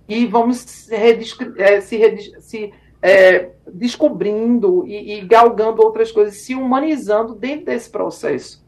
E 0.08 0.28
vamos 0.28 0.58
se, 0.58 0.94
é, 0.94 1.82
se, 1.82 2.40
se 2.40 2.72
é, 3.06 3.52
descobrindo 3.72 4.84
e, 4.88 5.20
e, 5.20 5.22
galgando 5.22 5.80
outras 5.84 6.12
coisas, 6.12 6.38
se 6.38 6.56
humanizando 6.56 7.36
dentro 7.36 7.68
desse 7.68 7.88
processo. 7.88 8.66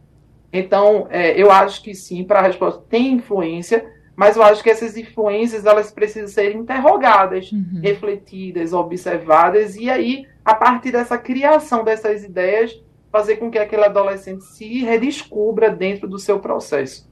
Então, 0.53 1.07
é, 1.09 1.31
eu 1.41 1.51
acho 1.51 1.81
que 1.81 1.95
sim, 1.95 2.23
para 2.23 2.39
a 2.39 2.43
resposta 2.43 2.83
tem 2.87 3.13
influência, 3.13 3.83
mas 4.15 4.35
eu 4.35 4.43
acho 4.43 4.61
que 4.61 4.69
essas 4.69 4.95
influências 4.95 5.65
elas 5.65 5.89
precisam 5.91 6.27
ser 6.27 6.55
interrogadas, 6.55 7.51
uhum. 7.51 7.81
refletidas, 7.81 8.73
observadas, 8.73 9.75
e 9.75 9.89
aí, 9.89 10.27
a 10.45 10.53
partir 10.53 10.91
dessa 10.91 11.17
criação 11.17 11.83
dessas 11.83 12.23
ideias, 12.23 12.79
fazer 13.11 13.37
com 13.37 13.49
que 13.49 13.57
aquele 13.57 13.85
adolescente 13.85 14.43
se 14.43 14.83
redescubra 14.83 15.71
dentro 15.71 16.07
do 16.07 16.19
seu 16.19 16.39
processo. 16.39 17.09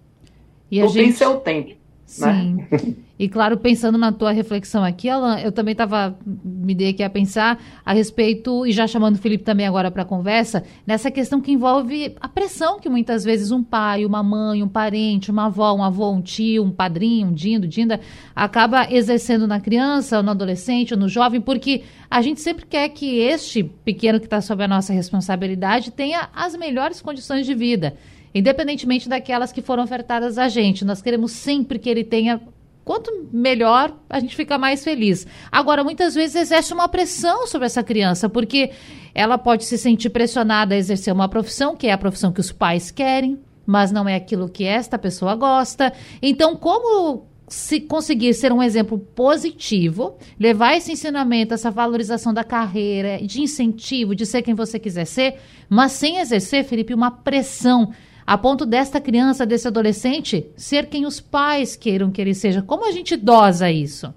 E 0.70 0.80
Tudo 0.80 0.90
a 0.90 0.94
gente... 0.94 1.04
tem 1.04 1.12
seu 1.12 1.38
tempo. 1.38 1.70
Né? 1.70 1.76
Sim. 2.06 2.56
Né? 2.56 2.96
E 3.18 3.30
claro, 3.30 3.58
pensando 3.58 3.98
na 3.98 4.12
tua 4.12 4.32
reflexão 4.32 4.84
aqui, 4.84 5.08
Alan, 5.08 5.40
eu 5.40 5.50
também 5.50 5.72
estava 5.72 6.18
me 6.26 6.76
dei 6.76 6.90
aqui 6.90 7.02
a 7.02 7.10
pensar 7.10 7.64
a 7.86 7.94
respeito 7.94 8.66
e 8.66 8.74
já 8.74 8.88
chamando 8.88 9.16
o 9.16 9.18
Felipe 9.18 9.44
também 9.44 9.66
agora 9.66 9.90
para 9.90 10.02
a 10.02 10.06
conversa 10.06 10.64
nessa 10.86 11.10
questão 11.10 11.40
que 11.40 11.52
envolve 11.52 12.14
a 12.20 12.28
pressão 12.28 12.78
que 12.78 12.90
muitas 12.90 13.24
vezes 13.24 13.52
um 13.52 13.64
pai, 13.64 14.06
uma 14.06 14.22
mãe, 14.22 14.62
um 14.62 14.68
parente, 14.68 15.32
uma 15.32 15.46
avó, 15.46 15.74
um 15.74 15.82
avô, 15.82 16.12
um 16.12 16.22
tio, 16.22 16.64
um 16.64 16.72
padrinho, 16.72 17.28
um 17.28 17.34
dindo, 17.34 17.68
dinda 17.68 18.02
acaba 18.36 18.92
exercendo 18.92 19.48
na 19.48 19.62
criança, 19.62 20.18
ou 20.18 20.24
no 20.24 20.32
adolescente, 20.32 20.94
ou 20.94 21.00
no 21.00 21.08
jovem, 21.08 21.40
porque 21.40 21.84
a 22.12 22.22
gente 22.22 22.42
sempre 22.42 22.66
quer 22.66 22.90
que 22.90 23.20
este 23.20 23.64
pequeno 23.64 24.20
que 24.20 24.26
está 24.26 24.42
sob 24.42 24.62
a 24.62 24.68
nossa 24.68 24.92
responsabilidade 24.92 25.92
tenha 25.92 26.30
as 26.36 26.54
melhores 26.56 27.02
condições 27.02 27.46
de 27.46 27.56
vida 27.56 27.96
independentemente 28.38 29.08
daquelas 29.08 29.54
que 29.54 29.62
foram 29.62 29.82
ofertadas 29.82 30.38
a 30.38 30.50
gente. 30.50 30.84
Nós 30.84 31.02
queremos 31.02 31.32
sempre 31.32 31.80
que 31.80 31.90
ele 31.90 32.04
tenha 32.04 32.42
quanto 32.86 33.28
melhor, 33.34 33.98
a 34.08 34.20
gente 34.20 34.36
fica 34.36 34.58
mais 34.58 34.84
feliz. 34.84 35.26
Agora, 35.52 35.84
muitas 35.84 36.14
vezes 36.14 36.36
exerce 36.36 36.72
uma 36.72 36.88
pressão 36.88 37.48
sobre 37.48 37.66
essa 37.66 37.84
criança, 37.84 38.30
porque 38.30 38.72
ela 39.14 39.38
pode 39.38 39.66
se 39.66 39.78
sentir 39.78 40.12
pressionada 40.12 40.76
a 40.76 40.78
exercer 40.78 41.12
uma 41.12 41.28
profissão, 41.28 41.76
que 41.76 41.88
é 41.88 41.92
a 41.92 41.98
profissão 41.98 42.32
que 42.32 42.40
os 42.40 42.52
pais 42.52 42.92
querem, 42.92 43.40
mas 43.66 43.92
não 43.92 44.08
é 44.08 44.16
aquilo 44.16 44.48
que 44.48 44.64
esta 44.64 45.00
pessoa 45.00 45.36
gosta. 45.36 45.92
Então, 46.22 46.56
como 46.56 47.26
se 47.48 47.80
conseguir 47.80 48.34
ser 48.34 48.52
um 48.52 48.62
exemplo 48.62 48.98
positivo, 48.98 50.18
levar 50.40 50.76
esse 50.76 50.92
ensinamento, 50.92 51.54
essa 51.54 51.70
valorização 51.70 52.34
da 52.34 52.44
carreira, 52.44 53.20
de 53.22 53.42
incentivo, 53.42 54.16
de 54.16 54.26
ser 54.26 54.42
quem 54.42 54.54
você 54.54 54.80
quiser 54.80 55.06
ser, 55.06 55.36
mas 55.70 55.92
sem 55.92 56.18
exercer, 56.18 56.64
Felipe, 56.64 56.94
uma 56.94 57.12
pressão 57.12 57.92
a 58.26 58.38
ponto 58.38 58.66
desta 58.66 59.00
criança, 59.00 59.46
desse 59.46 59.68
adolescente, 59.68 60.46
ser 60.58 60.88
quem 60.88 61.06
os 61.06 61.20
pais 61.20 61.76
queiram 61.76 62.12
que 62.12 62.20
ele 62.20 62.34
seja. 62.34 62.62
Como 62.62 62.88
a 62.88 62.92
gente 62.92 63.16
dosa 63.16 63.72
isso? 63.72 64.14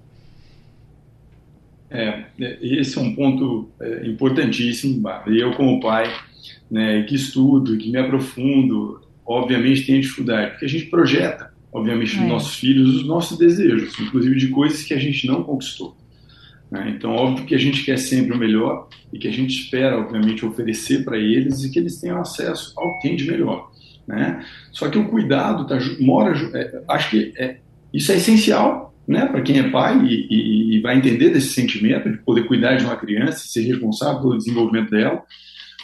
É, 1.90 2.24
esse 2.60 2.98
é 2.98 3.00
um 3.00 3.14
ponto 3.14 3.70
é, 3.80 4.06
importantíssimo. 4.06 5.06
Eu, 5.26 5.52
como 5.54 5.80
pai, 5.80 6.10
né, 6.70 7.02
que 7.02 7.14
estudo, 7.14 7.76
que 7.76 7.90
me 7.90 7.98
aprofundo, 7.98 9.00
obviamente 9.26 9.86
tenho 9.86 10.00
dificuldade, 10.00 10.52
porque 10.52 10.64
a 10.64 10.68
gente 10.68 10.86
projeta, 10.86 11.52
obviamente, 11.72 12.16
é. 12.16 12.20
nos 12.20 12.28
nossos 12.28 12.56
filhos 12.56 12.96
os 12.96 13.06
nossos 13.06 13.38
desejos, 13.38 13.98
inclusive 14.00 14.36
de 14.36 14.48
coisas 14.48 14.84
que 14.84 14.94
a 14.94 14.98
gente 14.98 15.26
não 15.26 15.42
conquistou. 15.42 15.96
Né? 16.70 16.94
Então, 16.96 17.14
óbvio 17.14 17.46
que 17.46 17.54
a 17.54 17.58
gente 17.58 17.84
quer 17.84 17.98
sempre 17.98 18.34
o 18.34 18.38
melhor 18.38 18.88
e 19.12 19.18
que 19.18 19.28
a 19.28 19.32
gente 19.32 19.58
espera, 19.58 19.98
obviamente, 19.98 20.44
oferecer 20.44 21.04
para 21.04 21.18
eles 21.18 21.64
e 21.64 21.70
que 21.70 21.78
eles 21.78 21.98
tenham 22.00 22.20
acesso 22.20 22.72
ao 22.76 22.98
que 22.98 23.08
tem 23.08 23.16
de 23.16 23.30
melhor. 23.30 23.70
Né? 24.08 24.42
Só 24.72 24.88
que 24.88 24.98
o 24.98 25.06
cuidado 25.06 25.66
tá, 25.66 25.78
mora, 26.00 26.34
é, 26.54 26.82
acho 26.88 27.10
que 27.10 27.34
é, 27.36 27.58
isso 27.92 28.10
é 28.10 28.16
essencial 28.16 28.94
né, 29.06 29.26
para 29.26 29.42
quem 29.42 29.58
é 29.58 29.70
pai 29.70 29.98
e, 30.02 30.26
e, 30.30 30.76
e, 30.76 30.80
vai 30.80 30.96
entender 30.96 31.28
desse 31.28 31.48
sentimento 31.48 32.10
de 32.10 32.16
poder 32.18 32.46
cuidar 32.46 32.76
de 32.76 32.84
uma 32.84 32.96
criança, 32.96 33.46
ser 33.46 33.62
responsável 33.62 34.20
pelo 34.20 34.38
desenvolvimento 34.38 34.90
dela, 34.90 35.22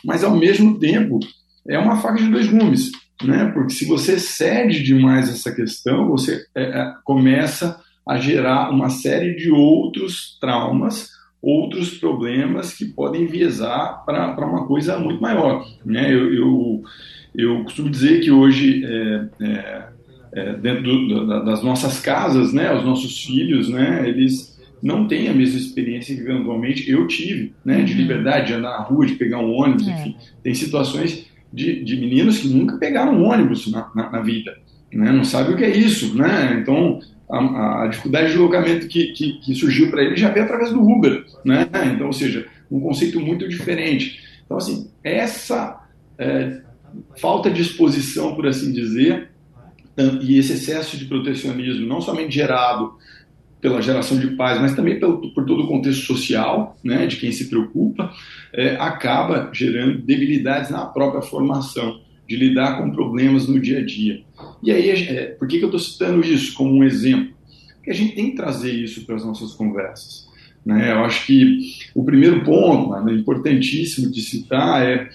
mas 0.03 0.25
ao 0.25 0.35
mesmo 0.37 0.79
tempo 0.79 1.21
é 1.69 1.79
uma 1.79 1.97
faca 1.97 2.19
de 2.19 2.29
dois 2.29 2.47
gumes, 2.49 2.93
né? 3.23 3.51
Porque 3.55 3.73
se 3.73 3.87
você 3.87 4.19
cede 4.19 4.83
demais 4.83 5.31
essa 5.31 5.55
questão, 5.55 6.09
você 6.09 6.45
é, 6.55 6.63
é 6.63 6.93
começa 7.05 7.81
a 8.07 8.19
gerar 8.19 8.71
uma 8.71 8.91
série 8.91 9.35
de 9.35 9.51
outros 9.51 10.39
traumas, 10.39 11.09
outros 11.45 11.99
problemas 11.99 12.73
que 12.73 12.87
podem 12.87 13.23
enviesar 13.23 14.05
para 14.05 14.47
uma 14.47 14.67
coisa 14.67 14.99
muito 14.99 15.21
maior, 15.21 15.67
né? 15.85 16.13
eu, 16.13 16.33
eu 16.33 16.85
eu 17.35 17.65
costumo 17.65 17.91
dizer 17.91 18.21
que 18.21 18.31
hoje, 18.31 18.85
é, 18.85 19.29
é, 19.41 19.83
é, 20.33 20.53
dentro 20.55 20.83
do, 20.83 21.27
das 21.45 21.63
nossas 21.63 21.99
casas, 22.01 22.53
né, 22.53 22.73
os 22.73 22.85
nossos 22.85 23.25
filhos, 23.25 23.69
né, 23.69 24.09
eles 24.09 24.55
não 24.81 25.09
têm 25.09 25.29
a 25.29 25.35
mesma 25.35 25.59
experiência 25.59 26.15
que 26.15 26.21
eventualmente 26.21 26.89
eu 26.89 27.07
tive, 27.09 27.53
né, 27.65 27.83
de 27.83 27.93
uhum. 27.93 27.99
liberdade, 27.99 28.49
de 28.49 28.53
andar 28.53 28.79
na 28.79 28.85
rua, 28.85 29.07
de 29.07 29.15
pegar 29.15 29.39
um 29.39 29.53
ônibus, 29.53 29.89
é. 29.89 29.93
enfim. 29.93 30.17
Tem 30.43 30.55
situações 30.55 31.27
de, 31.53 31.83
de 31.83 31.97
meninos 31.97 32.39
que 32.39 32.49
nunca 32.49 32.77
pegaram 32.77 33.15
um 33.15 33.25
ônibus 33.25 33.71
na, 33.71 33.91
na, 33.95 34.11
na 34.11 34.21
vida, 34.21 34.57
né, 34.93 35.11
não 35.11 35.25
sabem 35.25 35.55
o 35.55 35.57
que 35.57 35.65
é 35.65 35.77
isso, 35.77 36.17
né, 36.17 36.57
então 36.61 37.01
a, 37.29 37.85
a 37.85 37.87
dificuldade 37.89 38.27
de 38.27 38.33
deslocamento 38.33 38.87
que, 38.87 39.13
que, 39.13 39.33
que 39.41 39.55
surgiu 39.55 39.91
para 39.91 40.03
ele 40.03 40.17
já 40.17 40.31
veio 40.31 40.45
através 40.45 40.71
do 40.71 40.81
Uber, 40.81 41.25
né, 41.45 41.69
então, 41.95 42.07
ou 42.07 42.13
seja, 42.13 42.47
um 42.71 42.81
conceito 42.81 43.21
muito 43.21 43.49
diferente. 43.49 44.21
Então, 44.45 44.57
assim, 44.57 44.91
essa 45.03 45.81
é, 46.19 46.61
falta 47.17 47.51
de 47.51 47.63
exposição, 47.63 48.35
por 48.35 48.47
assim 48.47 48.73
dizer, 48.73 49.31
e 50.23 50.39
esse 50.39 50.55
excesso 50.55 50.97
de 50.97 51.05
protecionismo, 51.05 51.87
não 51.87 52.01
somente 52.01 52.35
gerado 52.35 52.95
pela 53.61 53.81
geração 53.81 54.19
de 54.19 54.29
pais, 54.37 54.61
mas 54.61 54.75
também 54.75 55.01
pelo, 55.01 55.33
por 55.33 55.47
todo 55.47 55.63
o 55.63 55.69
contexto 55.69 56.05
social, 56.05 56.77
né, 56.85 57.07
de 57.07 57.17
quem 57.17 57.33
se 57.33 57.49
preocupa, 57.49 58.13
é, 58.53 58.77
acaba 58.77 59.51
gerando 59.53 60.03
debilidades 60.03 60.71
na 60.71 60.85
própria 60.85 61.23
formação, 61.23 62.01
de 62.29 62.37
lidar 62.37 62.79
com 62.79 62.91
problemas 62.91 63.47
no 63.47 63.61
dia 63.61 63.79
a 63.79 63.85
dia. 63.85 64.23
E 64.63 64.71
aí, 64.71 64.91
é, 64.91 65.27
por 65.27 65.47
que, 65.47 65.59
que 65.59 65.65
eu 65.65 65.69
estou 65.69 65.81
citando 65.81 66.25
isso 66.25 66.55
como 66.55 66.73
um 66.73 66.85
exemplo? 66.85 67.35
Porque 67.77 67.91
a 67.91 67.95
gente 67.95 68.15
tem 68.15 68.31
que 68.31 68.37
trazer 68.37 68.73
isso 68.73 69.05
para 69.05 69.17
as 69.17 69.25
nossas 69.25 69.53
conversas. 69.53 70.27
Né? 70.65 70.93
Eu 70.93 71.05
acho 71.05 71.27
que 71.27 71.61
o 71.95 72.03
primeiro 72.03 72.43
ponto, 72.43 73.11
importantíssimo 73.11 74.11
de 74.11 74.23
citar, 74.23 74.83
é, 74.83 75.09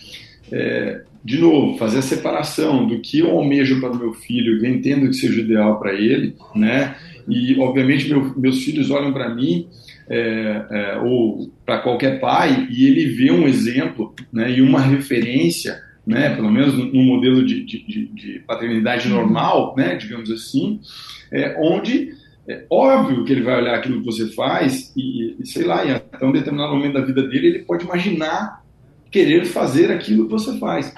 é 0.51 1.01
de 1.23 1.37
novo, 1.37 1.77
fazer 1.77 1.99
a 1.99 2.03
separação 2.03 2.87
do 2.87 2.99
que 2.99 3.19
eu 3.19 3.31
almejo 3.31 3.79
para 3.81 3.91
o 3.91 3.97
meu 3.97 4.13
filho, 4.13 4.63
eu 4.63 4.69
entendo 4.69 5.07
que 5.07 5.15
seja 5.15 5.41
ideal 5.41 5.77
para 5.79 5.93
ele, 5.93 6.35
né? 6.55 6.95
E, 7.27 7.59
obviamente, 7.59 8.07
meu, 8.07 8.33
meus 8.37 8.63
filhos 8.63 8.89
olham 8.89 9.11
para 9.11 9.33
mim, 9.33 9.67
é, 10.09 10.65
é, 10.71 10.97
ou 11.03 11.51
para 11.65 11.79
qualquer 11.79 12.19
pai, 12.19 12.67
e 12.71 12.87
ele 12.87 13.05
vê 13.07 13.31
um 13.31 13.47
exemplo 13.47 14.13
né, 14.33 14.51
e 14.51 14.61
uma 14.61 14.81
referência, 14.81 15.79
né, 16.09 16.35
pelo 16.35 16.49
menos 16.49 16.73
no 16.73 17.03
modelo 17.03 17.45
de, 17.45 17.63
de, 17.63 18.07
de 18.07 18.39
paternidade 18.39 19.07
uhum. 19.07 19.15
normal, 19.15 19.75
né, 19.77 19.95
digamos 19.95 20.31
assim, 20.31 20.79
é, 21.31 21.55
onde 21.59 22.17
é 22.47 22.65
óbvio 22.67 23.23
que 23.23 23.31
ele 23.31 23.43
vai 23.43 23.61
olhar 23.61 23.75
aquilo 23.75 23.99
que 23.99 24.05
você 24.05 24.27
faz 24.33 24.91
e, 24.97 25.35
e, 25.39 25.45
sei 25.45 25.65
lá, 25.65 25.85
em 25.85 25.91
até 25.91 26.25
um 26.25 26.31
determinado 26.31 26.73
momento 26.73 26.93
da 26.93 27.05
vida 27.05 27.21
dele, 27.27 27.47
ele 27.47 27.59
pode 27.59 27.85
imaginar 27.85 28.65
querer 29.11 29.45
fazer 29.45 29.91
aquilo 29.91 30.25
que 30.25 30.31
você 30.31 30.57
faz. 30.57 30.91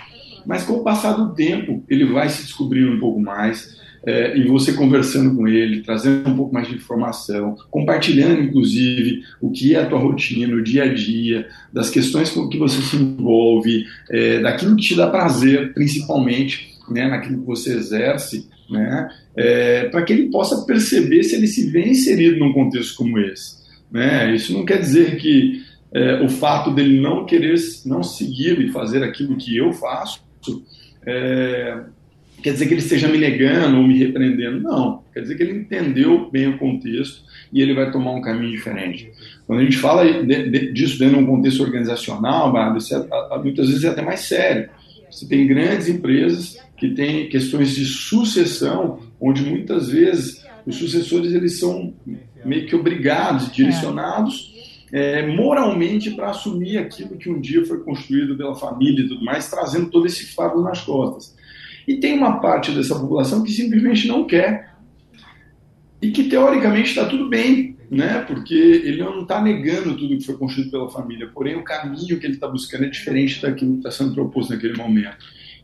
Mas 0.46 0.64
com 0.64 0.76
o 0.76 0.84
passar 0.84 1.12
do 1.12 1.36
tempo, 1.36 1.84
ele 1.90 2.06
vai 2.06 2.30
se 2.30 2.44
descobrindo 2.44 2.94
um 2.94 3.00
pouco 3.02 3.20
mais, 3.20 3.81
é, 4.06 4.36
e 4.38 4.48
você 4.48 4.74
conversando 4.74 5.36
com 5.36 5.48
ele, 5.48 5.82
trazendo 5.82 6.30
um 6.30 6.36
pouco 6.36 6.54
mais 6.54 6.68
de 6.68 6.76
informação, 6.76 7.56
compartilhando, 7.70 8.42
inclusive, 8.42 9.24
o 9.40 9.52
que 9.52 9.76
é 9.76 9.80
a 9.80 9.86
tua 9.86 10.00
rotina, 10.00 10.56
o 10.56 10.64
dia 10.64 10.84
a 10.84 10.94
dia, 10.94 11.48
das 11.72 11.90
questões 11.90 12.30
com 12.32 12.50
que 12.50 12.58
você 12.58 12.82
se 12.82 12.96
envolve, 12.96 13.86
é, 14.10 14.40
daquilo 14.40 14.76
que 14.76 14.84
te 14.84 14.96
dá 14.96 15.08
prazer, 15.08 15.74
principalmente, 15.74 16.72
né, 16.90 17.08
naquilo 17.08 17.42
que 17.42 17.46
você 17.46 17.76
exerce, 17.76 18.50
né, 18.70 19.10
é, 19.36 19.90
para 19.90 20.02
que 20.04 20.14
ele 20.14 20.30
possa 20.30 20.66
perceber 20.66 21.24
se 21.24 21.36
ele 21.36 21.48
se 21.48 21.70
vê 21.70 21.88
inserido 21.88 22.40
num 22.40 22.54
contexto 22.54 22.96
como 22.96 23.20
esse. 23.20 23.62
Né? 23.92 24.34
Isso 24.34 24.54
não 24.54 24.66
quer 24.66 24.80
dizer 24.80 25.18
que 25.18 25.62
é, 25.94 26.22
o 26.24 26.30
fato 26.30 26.72
dele 26.72 27.00
não 27.00 27.26
querer, 27.26 27.56
não 27.86 28.02
seguir 28.02 28.60
e 28.62 28.72
fazer 28.72 29.04
aquilo 29.04 29.38
que 29.38 29.56
eu 29.56 29.74
faço, 29.74 30.22
é, 31.06 31.82
quer 32.42 32.54
dizer 32.54 32.68
que 32.68 32.74
ele 32.74 32.82
esteja 32.82 33.08
me 33.08 33.18
negando 33.18 33.78
ou 33.78 33.84
me 33.84 33.98
repreendendo. 33.98 34.60
Não. 34.60 35.04
Quer 35.14 35.22
dizer 35.22 35.36
que 35.36 35.44
ele 35.44 35.60
entendeu 35.60 36.30
bem 36.30 36.48
o 36.48 36.58
contexto 36.58 37.24
e 37.52 37.62
ele 37.62 37.74
vai 37.74 37.92
tomar 37.92 38.12
um 38.12 38.22
caminho 38.22 38.52
diferente. 38.52 39.12
Quando 39.46 39.60
a 39.60 39.64
gente 39.64 39.78
fala 39.78 40.06
de, 40.06 40.50
de, 40.50 40.74
disso 40.74 41.00
dentro 41.00 41.18
de 41.18 41.24
um 41.24 41.28
contexto 41.28 41.62
organizacional, 41.62 42.78
isso 42.78 42.96
é, 42.96 43.40
muitas 43.40 43.68
vezes 43.68 43.84
é 43.84 43.90
até 43.90 44.02
mais 44.02 44.22
sério. 44.22 44.70
Você 45.10 45.28
tem 45.28 45.46
grandes 45.46 45.90
empresas 45.90 46.58
que 46.78 46.90
têm 46.90 47.30
questões 47.30 47.76
de 47.76 47.86
sucessão, 47.86 49.00
onde 49.20 49.44
muitas 49.44 49.90
vezes 49.90 50.44
os 50.66 50.76
sucessores 50.76 51.34
eles 51.34 51.60
são 51.60 51.94
meio 52.46 52.66
que 52.66 52.76
obrigados, 52.76 53.52
direcionados 53.52 54.52
é, 54.92 55.26
moralmente 55.26 56.12
para 56.12 56.30
assumir 56.30 56.78
aquilo 56.78 57.18
que 57.18 57.30
um 57.30 57.40
dia 57.40 57.66
foi 57.66 57.80
construído 57.80 58.36
pela 58.36 58.56
família 58.56 59.06
e 59.06 59.08
tudo 59.08 59.24
mais, 59.24 59.50
trazendo 59.50 59.90
todo 59.90 60.06
esse 60.06 60.34
fardo 60.34 60.62
nas 60.62 60.82
costas. 60.82 61.36
E 61.88 61.96
tem 61.98 62.18
uma 62.18 62.40
parte 62.40 62.72
dessa 62.72 62.98
população 62.98 63.44
que 63.44 63.52
simplesmente 63.52 64.08
não 64.08 64.26
quer 64.26 64.72
e 66.02 66.12
que 66.12 66.24
teoricamente 66.26 66.90
está 66.90 67.06
tudo 67.06 67.30
bem, 67.30 67.78
né? 67.90 68.24
Porque 68.28 68.54
ele 68.54 69.04
não 69.04 69.22
está 69.22 69.42
negando 69.42 69.96
tudo 69.96 70.18
que 70.18 70.26
foi 70.26 70.38
construído 70.38 70.72
pela 70.72 70.90
família, 70.90 71.30
porém 71.34 71.56
o 71.56 71.64
caminho 71.64 72.20
que 72.20 72.26
ele 72.26 72.36
está 72.36 72.48
buscando 72.48 72.86
é 72.86 72.90
diferente 72.90 73.42
daquilo 73.42 73.74
que 73.74 73.78
está 73.78 73.92
sendo 73.92 74.14
proposto 74.14 74.52
naquele 74.52 74.78
momento. 74.78 75.18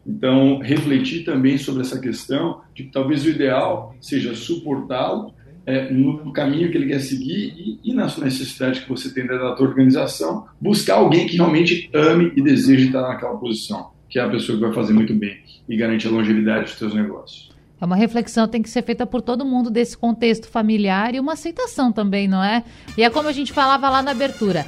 Então, 0.05 0.59
refletir 0.59 1.25
também 1.25 1.57
sobre 1.57 1.81
essa 1.81 1.99
questão 1.99 2.61
de 2.73 2.83
que 2.83 2.91
talvez 2.91 3.25
o 3.25 3.29
ideal 3.29 3.95
seja 3.99 4.33
suportá-lo 4.35 5.33
é, 5.65 5.91
no 5.91 6.31
caminho 6.31 6.71
que 6.71 6.77
ele 6.77 6.87
quer 6.87 7.01
seguir 7.01 7.53
e, 7.57 7.79
e 7.83 7.93
na 7.93 8.07
sua 8.07 8.23
necessidade 8.23 8.81
que 8.81 8.89
você 8.89 9.13
tem 9.13 9.27
da 9.27 9.53
tua 9.53 9.67
organização, 9.67 10.47
buscar 10.61 10.95
alguém 10.95 11.27
que 11.27 11.35
realmente 11.35 11.89
ame 11.93 12.31
e 12.37 12.41
deseje 12.41 12.85
estar 12.87 13.01
naquela 13.01 13.35
posição, 13.35 13.91
que 14.09 14.19
é 14.19 14.21
a 14.23 14.29
pessoa 14.29 14.57
que 14.57 14.63
vai 14.63 14.73
fazer 14.73 14.93
muito 14.93 15.13
bem 15.13 15.39
e 15.67 15.75
garantir 15.75 16.07
a 16.07 16.11
longevidade 16.11 16.65
dos 16.65 16.77
seus 16.77 16.93
negócios. 16.93 17.49
É 17.79 17.85
uma 17.85 17.95
reflexão 17.95 18.45
que 18.45 18.53
tem 18.53 18.61
que 18.61 18.69
ser 18.69 18.81
feita 18.81 19.05
por 19.05 19.21
todo 19.21 19.45
mundo 19.45 19.69
desse 19.69 19.95
contexto 19.95 20.47
familiar 20.47 21.13
e 21.13 21.19
uma 21.19 21.33
aceitação 21.33 21.91
também, 21.91 22.27
não 22.27 22.43
é? 22.43 22.63
E 22.97 23.03
é 23.03 23.09
como 23.09 23.29
a 23.29 23.31
gente 23.31 23.53
falava 23.53 23.89
lá 23.89 24.01
na 24.01 24.11
abertura. 24.11 24.65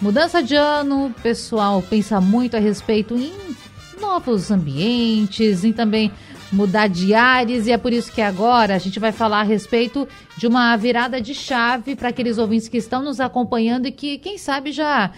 Mudança 0.00 0.42
de 0.42 0.54
ano, 0.54 1.06
o 1.06 1.10
pessoal 1.10 1.82
pensa 1.82 2.20
muito 2.20 2.56
a 2.56 2.60
respeito 2.60 3.14
em 3.14 3.32
novos 4.00 4.50
ambientes, 4.50 5.64
em 5.64 5.72
também 5.72 6.10
mudar 6.50 6.86
de 6.86 7.12
ares, 7.12 7.66
e 7.66 7.72
é 7.72 7.76
por 7.76 7.92
isso 7.92 8.12
que 8.12 8.22
agora 8.22 8.74
a 8.74 8.78
gente 8.78 8.98
vai 8.98 9.12
falar 9.12 9.40
a 9.40 9.44
respeito 9.44 10.08
de 10.36 10.46
uma 10.46 10.74
virada 10.76 11.20
de 11.20 11.34
chave 11.34 11.94
para 11.94 12.08
aqueles 12.08 12.38
ouvintes 12.38 12.68
que 12.68 12.78
estão 12.78 13.02
nos 13.02 13.20
acompanhando 13.20 13.86
e 13.86 13.92
que, 13.92 14.16
quem 14.18 14.38
sabe, 14.38 14.72
já 14.72 15.10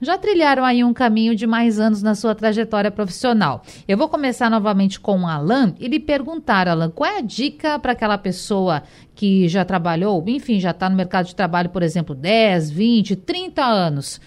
já 0.00 0.18
trilharam 0.18 0.64
aí 0.64 0.84
um 0.84 0.92
caminho 0.92 1.34
de 1.34 1.46
mais 1.46 1.80
anos 1.80 2.02
na 2.02 2.14
sua 2.14 2.34
trajetória 2.34 2.90
profissional. 2.90 3.62
Eu 3.88 3.96
vou 3.96 4.08
começar 4.08 4.50
novamente 4.50 5.00
com 5.00 5.20
o 5.20 5.26
Alan 5.26 5.74
e 5.80 5.88
lhe 5.88 5.98
perguntar, 5.98 6.68
Alan, 6.68 6.90
qual 6.90 7.10
é 7.10 7.18
a 7.18 7.22
dica 7.22 7.78
para 7.78 7.92
aquela 7.92 8.18
pessoa 8.18 8.82
que 9.14 9.48
já 9.48 9.64
trabalhou, 9.64 10.22
enfim, 10.26 10.60
já 10.60 10.70
está 10.70 10.88
no 10.88 10.96
mercado 10.96 11.26
de 11.26 11.34
trabalho, 11.34 11.70
por 11.70 11.82
exemplo, 11.82 12.14
10, 12.14 12.70
20, 12.70 13.16
30 13.16 13.64
anos? 13.64 14.20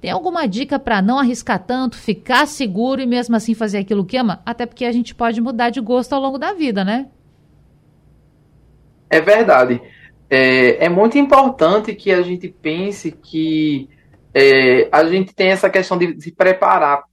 Tem 0.00 0.10
alguma 0.10 0.46
dica 0.46 0.78
para 0.78 1.02
não 1.02 1.18
arriscar 1.18 1.58
tanto, 1.58 1.96
ficar 1.96 2.46
seguro 2.46 3.00
e 3.00 3.06
mesmo 3.06 3.34
assim 3.34 3.54
fazer 3.54 3.78
aquilo 3.78 4.04
que 4.04 4.16
ama? 4.16 4.40
Até 4.46 4.66
porque 4.66 4.84
a 4.84 4.92
gente 4.92 5.14
pode 5.14 5.40
mudar 5.40 5.70
de 5.70 5.80
gosto 5.80 6.12
ao 6.12 6.20
longo 6.20 6.38
da 6.38 6.52
vida, 6.52 6.84
né? 6.84 7.08
É 9.10 9.20
verdade. 9.20 9.80
É, 10.28 10.84
é 10.84 10.88
muito 10.88 11.16
importante 11.18 11.94
que 11.94 12.12
a 12.12 12.22
gente 12.22 12.48
pense 12.48 13.10
que 13.10 13.88
é, 14.38 14.86
a 14.92 15.02
gente 15.06 15.34
tem 15.34 15.48
essa 15.48 15.70
questão 15.70 15.96
de 15.96 16.20
se 16.20 16.30
preparar 16.30 17.04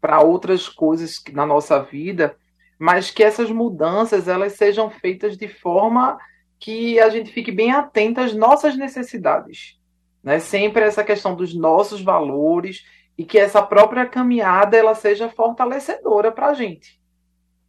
para 0.00 0.20
outras 0.20 0.68
coisas 0.68 1.22
na 1.32 1.46
nossa 1.46 1.80
vida, 1.80 2.34
mas 2.76 3.12
que 3.12 3.22
essas 3.22 3.48
mudanças 3.48 4.26
elas 4.26 4.54
sejam 4.54 4.90
feitas 4.90 5.36
de 5.36 5.46
forma 5.46 6.18
que 6.58 6.98
a 6.98 7.10
gente 7.10 7.30
fique 7.30 7.52
bem 7.52 7.70
atento 7.70 8.20
às 8.20 8.34
nossas 8.34 8.76
necessidades, 8.76 9.78
né? 10.20 10.40
Sempre 10.40 10.82
essa 10.82 11.04
questão 11.04 11.36
dos 11.36 11.54
nossos 11.54 12.02
valores 12.02 12.84
e 13.16 13.24
que 13.24 13.38
essa 13.38 13.62
própria 13.62 14.04
caminhada 14.04 14.76
ela 14.76 14.96
seja 14.96 15.28
fortalecedora 15.28 16.32
para 16.32 16.48
a 16.48 16.54
gente. 16.54 16.98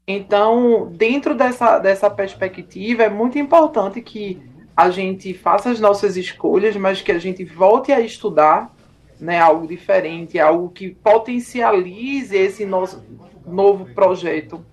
Então, 0.08 0.92
dentro 0.92 1.36
dessa, 1.36 1.78
dessa 1.78 2.10
perspectiva, 2.10 3.04
é 3.04 3.10
muito 3.10 3.38
importante 3.38 4.02
que 4.02 4.42
a 4.76 4.90
gente 4.90 5.32
faça 5.36 5.70
as 5.70 5.80
nossas 5.80 6.18
escolhas, 6.18 6.76
mas 6.76 7.04
que 7.04 7.12
a 7.12 7.20
gente 7.20 7.46
volte 7.46 7.92
a 7.92 8.00
estudar 8.00 8.79
né, 9.20 9.40
algo 9.40 9.68
diferente, 9.68 10.40
algo 10.40 10.70
que 10.70 10.90
potencialize 10.90 12.36
esse 12.36 12.66
nosso 12.66 13.04
novo 13.46 13.86
projeto. 13.94 14.66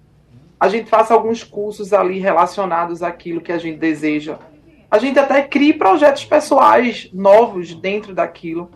A 0.59 0.69
gente 0.69 0.89
faça 0.89 1.13
alguns 1.13 1.43
cursos 1.45 1.93
ali 1.93 2.19
relacionados 2.19 3.03
àquilo 3.03 3.41
que 3.41 3.53
a 3.53 3.59
gente 3.59 3.79
deseja. 3.79 4.39
A 4.91 4.99
gente 4.99 5.19
até 5.19 5.43
crie 5.43 5.73
projetos 5.73 6.25
pessoais 6.25 7.11
novos 7.13 7.75
dentro 7.75 8.15
daquilo. 8.15 8.71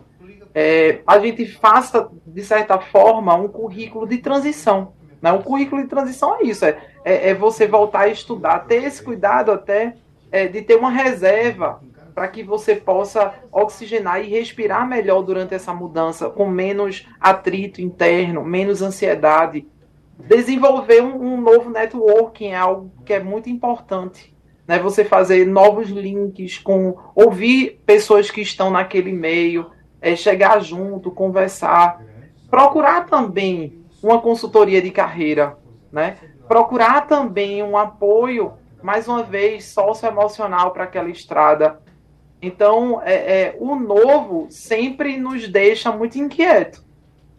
É, 0.53 0.99
a 1.07 1.17
gente 1.19 1.45
faça, 1.45 2.09
de 2.25 2.43
certa 2.43 2.77
forma, 2.77 3.33
um 3.35 3.47
currículo 3.47 4.05
de 4.05 4.17
transição. 4.17 4.93
Né? 5.21 5.31
Um 5.31 5.41
currículo 5.41 5.81
de 5.81 5.87
transição 5.87 6.35
é 6.35 6.43
isso, 6.43 6.65
é, 6.65 6.77
é, 7.05 7.29
é 7.29 7.33
você 7.33 7.67
voltar 7.67 8.01
a 8.01 8.07
estudar, 8.09 8.59
ter 8.65 8.83
esse 8.83 9.01
cuidado 9.01 9.51
até 9.51 9.95
é, 10.31 10.47
de 10.47 10.61
ter 10.61 10.75
uma 10.75 10.89
reserva 10.89 11.81
para 12.13 12.27
que 12.27 12.43
você 12.43 12.75
possa 12.75 13.33
oxigenar 13.51 14.21
e 14.21 14.29
respirar 14.29 14.87
melhor 14.87 15.21
durante 15.21 15.53
essa 15.53 15.73
mudança, 15.73 16.29
com 16.29 16.47
menos 16.47 17.07
atrito 17.19 17.81
interno, 17.81 18.43
menos 18.43 18.81
ansiedade. 18.81 19.67
Desenvolver 20.17 21.01
um, 21.01 21.33
um 21.33 21.41
novo 21.41 21.69
networking 21.69 22.49
é 22.49 22.57
algo 22.57 22.91
que 23.05 23.13
é 23.13 23.19
muito 23.19 23.49
importante. 23.49 24.33
Né? 24.67 24.79
Você 24.79 25.03
fazer 25.03 25.45
novos 25.45 25.89
links, 25.89 26.57
com 26.57 26.97
ouvir 27.15 27.81
pessoas 27.85 28.29
que 28.29 28.41
estão 28.41 28.69
naquele 28.69 29.11
meio, 29.11 29.71
é, 30.01 30.15
chegar 30.15 30.61
junto, 30.61 31.11
conversar. 31.11 32.01
Procurar 32.49 33.05
também 33.05 33.81
uma 34.03 34.19
consultoria 34.19 34.81
de 34.81 34.91
carreira, 34.91 35.57
né? 35.91 36.17
procurar 36.47 37.07
também 37.07 37.63
um 37.63 37.77
apoio 37.77 38.53
mais 38.81 39.07
uma 39.07 39.23
vez, 39.23 39.65
socioemocional 39.65 40.71
para 40.71 40.85
aquela 40.85 41.09
estrada. 41.09 41.79
Então, 42.41 43.01
é, 43.03 43.13
é, 43.13 43.55
o 43.59 43.75
novo 43.75 44.47
sempre 44.49 45.17
nos 45.17 45.47
deixa 45.47 45.91
muito 45.91 46.17
inquieto, 46.17 46.83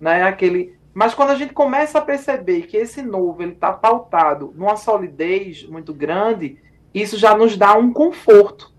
né? 0.01 0.23
Aquele, 0.23 0.77
mas 0.95 1.15
quando 1.15 1.31
a 1.31 1.35
gente 1.35 1.53
começa 1.53 1.99
a 1.99 2.03
perceber 2.03 2.62
que 2.62 2.77
esse 2.77 3.03
novo 3.03 3.43
ele 3.43 3.53
está 3.53 3.73
pautado 3.73 4.53
numa 4.57 4.77
solidez 4.77 5.65
muito 5.65 5.93
grande, 5.93 6.59
isso 6.95 7.17
já 7.17 7.37
nos 7.37 7.57
dá 7.57 7.75
um 7.75 7.93
conforto 7.93 8.73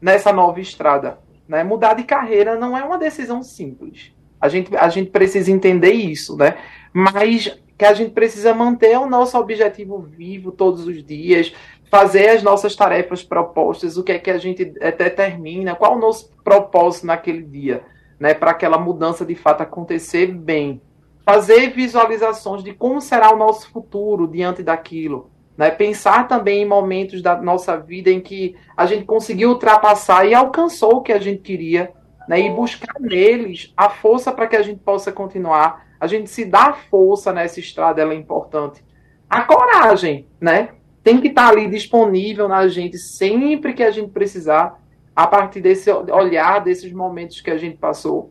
nessa 0.00 0.32
nova 0.32 0.60
estrada. 0.60 1.18
Né? 1.48 1.62
Mudar 1.62 1.94
de 1.94 2.04
carreira 2.04 2.56
não 2.56 2.76
é 2.76 2.82
uma 2.82 2.98
decisão 2.98 3.42
simples. 3.42 4.12
A 4.40 4.48
gente, 4.48 4.76
a 4.76 4.88
gente 4.88 5.10
precisa 5.10 5.50
entender 5.50 5.92
isso, 5.92 6.36
né? 6.36 6.56
Mas 6.92 7.56
que 7.76 7.84
a 7.84 7.94
gente 7.94 8.10
precisa 8.12 8.52
manter 8.52 8.98
o 8.98 9.08
nosso 9.08 9.38
objetivo 9.38 9.98
vivo 9.98 10.52
todos 10.52 10.86
os 10.86 11.02
dias, 11.04 11.54
fazer 11.90 12.28
as 12.28 12.42
nossas 12.42 12.76
tarefas 12.76 13.24
propostas, 13.24 13.96
o 13.96 14.04
que 14.04 14.12
é 14.12 14.18
que 14.18 14.30
a 14.30 14.38
gente 14.38 14.64
determina, 14.64 15.74
qual 15.74 15.96
o 15.96 15.98
nosso 15.98 16.30
propósito 16.44 17.06
naquele 17.06 17.42
dia, 17.42 17.82
né, 18.18 18.32
para 18.32 18.52
aquela 18.52 18.78
mudança 18.78 19.26
de 19.26 19.34
fato 19.34 19.62
acontecer 19.62 20.28
bem. 20.28 20.80
Fazer 21.24 21.70
visualizações 21.70 22.62
de 22.62 22.72
como 22.72 23.00
será 23.00 23.34
o 23.34 23.36
nosso 23.36 23.70
futuro 23.70 24.26
diante 24.26 24.62
daquilo. 24.62 25.30
Né? 25.56 25.70
Pensar 25.70 26.26
também 26.28 26.62
em 26.62 26.66
momentos 26.66 27.20
da 27.20 27.36
nossa 27.36 27.76
vida 27.76 28.08
em 28.08 28.20
que 28.20 28.56
a 28.76 28.86
gente 28.86 29.04
conseguiu 29.04 29.50
ultrapassar 29.50 30.26
e 30.26 30.34
alcançou 30.34 30.96
o 30.96 31.02
que 31.02 31.12
a 31.12 31.18
gente 31.18 31.42
queria, 31.42 31.92
né? 32.28 32.40
e 32.40 32.50
buscar 32.50 32.94
neles 33.00 33.72
a 33.76 33.90
força 33.90 34.32
para 34.32 34.46
que 34.46 34.56
a 34.56 34.62
gente 34.62 34.80
possa 34.80 35.12
continuar. 35.12 35.86
A 35.98 36.06
gente 36.06 36.30
se 36.30 36.44
dá 36.44 36.72
força 36.72 37.32
nessa 37.32 37.60
estrada, 37.60 38.00
ela 38.00 38.14
é 38.14 38.16
importante. 38.16 38.82
A 39.28 39.42
coragem, 39.42 40.26
né? 40.40 40.70
Tem 41.10 41.20
que 41.20 41.26
estar 41.26 41.48
ali 41.48 41.66
disponível 41.66 42.46
na 42.46 42.68
gente 42.68 42.96
sempre 42.96 43.72
que 43.72 43.82
a 43.82 43.90
gente 43.90 44.10
precisar, 44.10 44.80
a 45.14 45.26
partir 45.26 45.60
desse 45.60 45.90
olhar, 45.90 46.60
desses 46.60 46.92
momentos 46.92 47.40
que 47.40 47.50
a 47.50 47.58
gente 47.58 47.76
passou. 47.76 48.30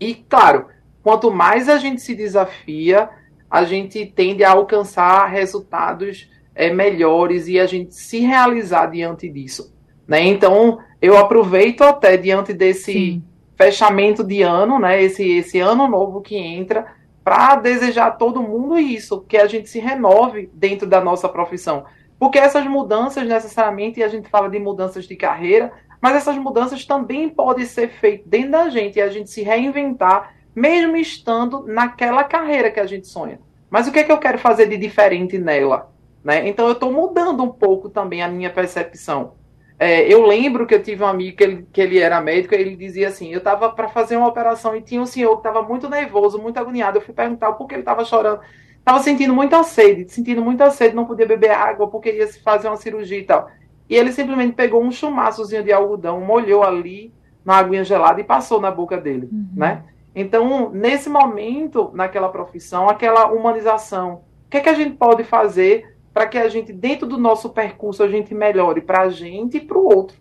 E, 0.00 0.16
claro, 0.16 0.66
quanto 1.00 1.30
mais 1.30 1.68
a 1.68 1.78
gente 1.78 2.02
se 2.02 2.16
desafia, 2.16 3.08
a 3.48 3.62
gente 3.62 4.04
tende 4.04 4.42
a 4.42 4.50
alcançar 4.50 5.26
resultados 5.26 6.28
é, 6.56 6.72
melhores 6.72 7.46
e 7.46 7.56
a 7.60 7.66
gente 7.66 7.94
se 7.94 8.18
realizar 8.18 8.86
diante 8.86 9.28
disso. 9.28 9.72
Né? 10.04 10.24
Então, 10.24 10.80
eu 11.00 11.16
aproveito 11.16 11.82
até 11.82 12.16
diante 12.16 12.52
desse 12.52 12.92
Sim. 12.92 13.24
fechamento 13.56 14.24
de 14.24 14.42
ano, 14.42 14.80
né? 14.80 15.00
esse, 15.00 15.24
esse 15.24 15.60
ano 15.60 15.86
novo 15.86 16.20
que 16.20 16.36
entra, 16.36 16.84
para 17.22 17.54
desejar 17.54 18.08
a 18.08 18.10
todo 18.10 18.42
mundo 18.42 18.76
isso, 18.76 19.20
que 19.20 19.36
a 19.36 19.46
gente 19.46 19.68
se 19.68 19.78
renove 19.78 20.50
dentro 20.52 20.84
da 20.84 21.00
nossa 21.00 21.28
profissão. 21.28 21.84
Porque 22.18 22.38
essas 22.38 22.66
mudanças, 22.66 23.26
necessariamente, 23.26 24.02
a 24.02 24.08
gente 24.08 24.28
fala 24.28 24.48
de 24.48 24.58
mudanças 24.58 25.06
de 25.06 25.14
carreira, 25.16 25.72
mas 26.00 26.16
essas 26.16 26.36
mudanças 26.36 26.84
também 26.84 27.28
podem 27.28 27.64
ser 27.64 27.88
feitas 27.88 28.26
dentro 28.26 28.52
da 28.52 28.68
gente 28.68 28.96
e 28.96 29.02
a 29.02 29.08
gente 29.08 29.30
se 29.30 29.42
reinventar, 29.42 30.34
mesmo 30.54 30.96
estando 30.96 31.64
naquela 31.66 32.24
carreira 32.24 32.70
que 32.70 32.80
a 32.80 32.86
gente 32.86 33.06
sonha. 33.06 33.40
Mas 33.70 33.86
o 33.86 33.92
que 33.92 34.00
é 34.00 34.04
que 34.04 34.12
eu 34.12 34.18
quero 34.18 34.38
fazer 34.38 34.66
de 34.68 34.76
diferente 34.76 35.38
nela? 35.38 35.92
Né? 36.24 36.48
Então 36.48 36.66
eu 36.66 36.72
estou 36.72 36.92
mudando 36.92 37.42
um 37.42 37.50
pouco 37.50 37.88
também 37.88 38.22
a 38.22 38.28
minha 38.28 38.50
percepção. 38.50 39.34
É, 39.78 40.12
eu 40.12 40.26
lembro 40.26 40.66
que 40.66 40.74
eu 40.74 40.82
tive 40.82 41.04
um 41.04 41.06
amigo 41.06 41.36
que 41.36 41.44
ele, 41.44 41.66
que 41.72 41.80
ele 41.80 41.98
era 41.98 42.20
médico 42.20 42.52
e 42.54 42.58
ele 42.58 42.74
dizia 42.74 43.08
assim: 43.08 43.32
eu 43.32 43.38
estava 43.38 43.70
para 43.70 43.88
fazer 43.88 44.16
uma 44.16 44.26
operação 44.26 44.74
e 44.74 44.82
tinha 44.82 45.00
um 45.00 45.06
senhor 45.06 45.30
que 45.40 45.48
estava 45.48 45.62
muito 45.62 45.88
nervoso, 45.88 46.38
muito 46.38 46.58
agoniado. 46.58 46.98
Eu 46.98 47.02
fui 47.02 47.14
perguntar 47.14 47.52
por 47.52 47.68
que 47.68 47.74
ele 47.74 47.82
estava 47.82 48.04
chorando. 48.04 48.40
Estava 48.88 49.04
sentindo 49.04 49.34
muita 49.34 49.62
sede, 49.62 50.10
sentindo 50.10 50.40
muita 50.40 50.70
sede, 50.70 50.96
não 50.96 51.04
podia 51.04 51.26
beber 51.26 51.50
água 51.50 51.88
porque 51.88 52.10
ia 52.10 52.26
se 52.26 52.40
fazer 52.40 52.68
uma 52.68 52.76
cirurgia 52.78 53.18
e 53.18 53.22
tal. 53.22 53.50
E 53.86 53.94
ele 53.94 54.10
simplesmente 54.10 54.54
pegou 54.54 54.82
um 54.82 54.90
chumaçozinho 54.90 55.62
de 55.62 55.70
algodão, 55.70 56.22
molhou 56.22 56.64
ali 56.64 57.12
na 57.44 57.56
aguinha 57.56 57.84
gelada 57.84 58.18
e 58.18 58.24
passou 58.24 58.62
na 58.62 58.70
boca 58.70 58.96
dele, 58.96 59.28
uhum. 59.30 59.46
né? 59.54 59.84
Então, 60.14 60.70
nesse 60.70 61.10
momento, 61.10 61.90
naquela 61.92 62.30
profissão, 62.30 62.88
aquela 62.88 63.30
humanização, 63.30 64.22
o 64.46 64.50
que 64.50 64.56
é 64.56 64.60
que 64.60 64.70
a 64.70 64.74
gente 64.74 64.96
pode 64.96 65.22
fazer 65.22 65.94
para 66.14 66.26
que 66.26 66.38
a 66.38 66.48
gente, 66.48 66.72
dentro 66.72 67.06
do 67.06 67.18
nosso 67.18 67.50
percurso, 67.50 68.02
a 68.02 68.08
gente 68.08 68.34
melhore 68.34 68.80
para 68.80 69.02
a 69.02 69.10
gente 69.10 69.58
e 69.58 69.60
para 69.60 69.76
o 69.76 69.84
outro? 69.84 70.16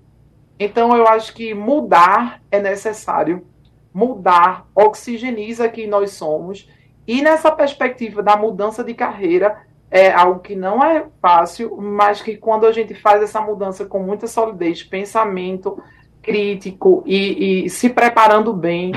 Então, 0.59 0.93
eu 0.93 1.07
acho 1.07 1.33
que 1.33 1.53
mudar 1.53 2.41
é 2.51 2.59
necessário. 2.59 3.47
Mudar 3.93 4.67
oxigeniza 4.75 5.69
quem 5.69 5.87
nós 5.87 6.11
somos 6.11 6.67
e 7.07 7.21
nessa 7.21 7.51
perspectiva 7.51 8.21
da 8.21 8.35
mudança 8.35 8.83
de 8.83 8.93
carreira, 8.93 9.65
é 9.89 10.11
algo 10.11 10.41
que 10.41 10.55
não 10.55 10.83
é 10.83 11.05
fácil, 11.21 11.77
mas 11.77 12.21
que 12.21 12.35
quando 12.35 12.65
a 12.65 12.71
gente 12.71 12.93
faz 12.93 13.23
essa 13.23 13.39
mudança 13.39 13.85
com 13.85 13.99
muita 13.99 14.27
solidez, 14.27 14.83
pensamento 14.83 15.81
crítico 16.21 17.03
e, 17.05 17.65
e 17.65 17.69
se 17.69 17.89
preparando 17.89 18.53
bem, 18.53 18.91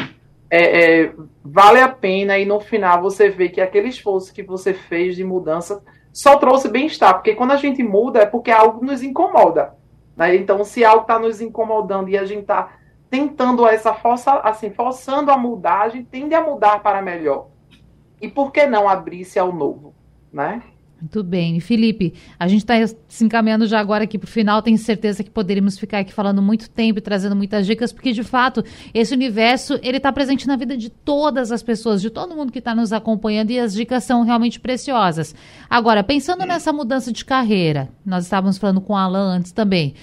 é, 0.50 1.02
é, 1.04 1.12
vale 1.44 1.80
a 1.80 1.88
pena 1.88 2.36
e 2.36 2.44
no 2.44 2.58
final 2.58 3.00
você 3.00 3.28
vê 3.28 3.48
que 3.48 3.60
aquele 3.60 3.88
esforço 3.88 4.34
que 4.34 4.42
você 4.42 4.74
fez 4.74 5.14
de 5.14 5.22
mudança 5.22 5.80
só 6.12 6.36
trouxe 6.36 6.68
bem-estar, 6.68 7.14
porque 7.14 7.36
quando 7.36 7.52
a 7.52 7.56
gente 7.56 7.84
muda 7.84 8.22
é 8.22 8.26
porque 8.26 8.50
algo 8.50 8.84
nos 8.84 9.00
incomoda. 9.00 9.74
Né? 10.16 10.34
Então, 10.34 10.64
se 10.64 10.84
algo 10.84 11.02
está 11.02 11.20
nos 11.20 11.40
incomodando 11.40 12.08
e 12.08 12.18
a 12.18 12.24
gente 12.24 12.40
está 12.40 12.72
tentando 13.08 13.64
essa 13.66 13.94
força, 13.94 14.40
assim, 14.40 14.70
forçando 14.70 15.30
a 15.30 15.36
mudar, 15.36 15.82
a 15.82 15.88
gente 15.88 16.06
tende 16.06 16.34
a 16.34 16.42
mudar 16.42 16.82
para 16.82 17.00
melhor. 17.00 17.46
E 18.20 18.28
por 18.28 18.52
que 18.52 18.66
não 18.66 18.88
abrir-se 18.88 19.38
ao 19.38 19.52
novo, 19.52 19.94
né? 20.32 20.62
Muito 21.00 21.22
bem. 21.22 21.58
Felipe, 21.60 22.12
a 22.38 22.46
gente 22.46 22.60
está 22.60 22.74
se 23.08 23.24
encaminhando 23.24 23.66
já 23.66 23.80
agora 23.80 24.04
aqui 24.04 24.18
para 24.18 24.26
o 24.26 24.30
final. 24.30 24.60
Tenho 24.60 24.76
certeza 24.76 25.24
que 25.24 25.30
poderíamos 25.30 25.78
ficar 25.78 26.00
aqui 26.00 26.12
falando 26.12 26.42
muito 26.42 26.68
tempo 26.68 26.98
e 26.98 27.02
trazendo 27.02 27.34
muitas 27.34 27.66
dicas, 27.66 27.90
porque 27.90 28.12
de 28.12 28.22
fato 28.22 28.62
esse 28.92 29.14
universo 29.14 29.80
ele 29.82 29.96
está 29.96 30.12
presente 30.12 30.46
na 30.46 30.56
vida 30.56 30.76
de 30.76 30.90
todas 30.90 31.50
as 31.50 31.62
pessoas, 31.62 32.02
de 32.02 32.10
todo 32.10 32.36
mundo 32.36 32.52
que 32.52 32.58
está 32.58 32.74
nos 32.74 32.92
acompanhando 32.92 33.50
e 33.50 33.58
as 33.58 33.72
dicas 33.72 34.04
são 34.04 34.22
realmente 34.24 34.60
preciosas. 34.60 35.34
Agora, 35.70 36.04
pensando 36.04 36.44
nessa 36.44 36.70
mudança 36.70 37.10
de 37.10 37.24
carreira, 37.24 37.88
nós 38.04 38.24
estávamos 38.24 38.58
falando 38.58 38.82
com 38.82 38.92
o 38.92 38.96
Alan 38.96 39.36
antes 39.36 39.52
também. 39.52 39.94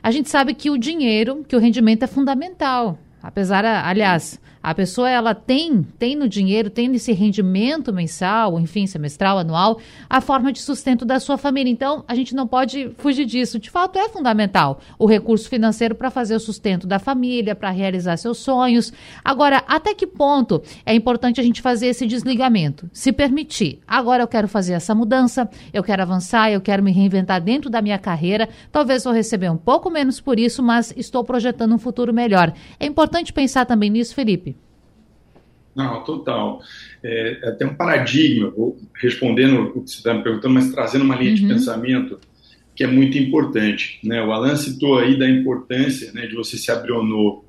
A 0.00 0.12
gente 0.12 0.30
sabe 0.30 0.54
que 0.54 0.70
o 0.70 0.78
dinheiro, 0.78 1.44
que 1.48 1.56
o 1.56 1.58
rendimento 1.58 2.04
é 2.04 2.06
fundamental. 2.06 2.96
Apesar, 3.24 3.64
aliás, 3.64 4.38
a 4.62 4.74
pessoa 4.74 5.08
ela 5.08 5.34
tem, 5.34 5.82
tem 5.98 6.14
no 6.14 6.28
dinheiro, 6.28 6.68
tem 6.68 6.88
nesse 6.88 7.10
rendimento 7.12 7.90
mensal, 7.90 8.60
enfim, 8.60 8.86
semestral, 8.86 9.38
anual, 9.38 9.78
a 10.10 10.20
forma 10.20 10.52
de 10.52 10.60
sustento 10.60 11.06
da 11.06 11.18
sua 11.18 11.38
família. 11.38 11.70
Então, 11.70 12.04
a 12.06 12.14
gente 12.14 12.34
não 12.34 12.46
pode 12.46 12.90
fugir 12.98 13.24
disso. 13.24 13.58
De 13.58 13.70
fato, 13.70 13.98
é 13.98 14.10
fundamental 14.10 14.78
o 14.98 15.06
recurso 15.06 15.48
financeiro 15.48 15.94
para 15.94 16.10
fazer 16.10 16.34
o 16.34 16.40
sustento 16.40 16.86
da 16.86 16.98
família, 16.98 17.54
para 17.54 17.70
realizar 17.70 18.18
seus 18.18 18.36
sonhos. 18.38 18.92
Agora, 19.24 19.64
até 19.66 19.94
que 19.94 20.06
ponto 20.06 20.62
é 20.84 20.94
importante 20.94 21.40
a 21.40 21.44
gente 21.44 21.62
fazer 21.62 21.86
esse 21.86 22.06
desligamento? 22.06 22.90
Se 22.92 23.10
permitir. 23.10 23.80
Agora 23.86 24.22
eu 24.22 24.28
quero 24.28 24.48
fazer 24.48 24.74
essa 24.74 24.94
mudança, 24.94 25.48
eu 25.72 25.82
quero 25.82 26.02
avançar, 26.02 26.50
eu 26.50 26.60
quero 26.60 26.82
me 26.82 26.92
reinventar 26.92 27.40
dentro 27.40 27.70
da 27.70 27.80
minha 27.80 27.98
carreira. 27.98 28.50
Talvez 28.70 29.04
vou 29.04 29.14
receber 29.14 29.50
um 29.50 29.56
pouco 29.56 29.88
menos 29.88 30.20
por 30.20 30.38
isso, 30.38 30.62
mas 30.62 30.92
estou 30.94 31.24
projetando 31.24 31.74
um 31.74 31.78
futuro 31.78 32.12
melhor. 32.12 32.52
É 32.78 32.84
importante 32.84 33.13
pensar 33.32 33.64
também 33.66 33.90
nisso, 33.90 34.14
Felipe. 34.14 34.56
Não, 35.74 36.04
total. 36.04 36.60
É, 37.02 37.38
é 37.42 37.48
até 37.48 37.66
um 37.66 37.74
paradigma, 37.74 38.50
vou 38.50 38.78
respondendo 39.00 39.72
o 39.74 39.82
que 39.82 39.90
você 39.90 39.96
está 39.98 40.14
me 40.14 40.22
perguntando, 40.22 40.54
mas 40.54 40.70
trazendo 40.72 41.04
uma 41.04 41.16
linha 41.16 41.30
uhum. 41.30 41.36
de 41.36 41.46
pensamento 41.48 42.20
que 42.74 42.84
é 42.84 42.86
muito 42.86 43.18
importante. 43.18 43.98
Né? 44.04 44.22
O 44.22 44.32
Alan 44.32 44.56
citou 44.56 44.98
aí 44.98 45.18
da 45.18 45.28
importância 45.28 46.12
né, 46.12 46.26
de 46.26 46.34
você 46.34 46.56
se 46.56 46.70
abrir 46.70 46.92
ao 46.92 47.04
novo 47.04 47.44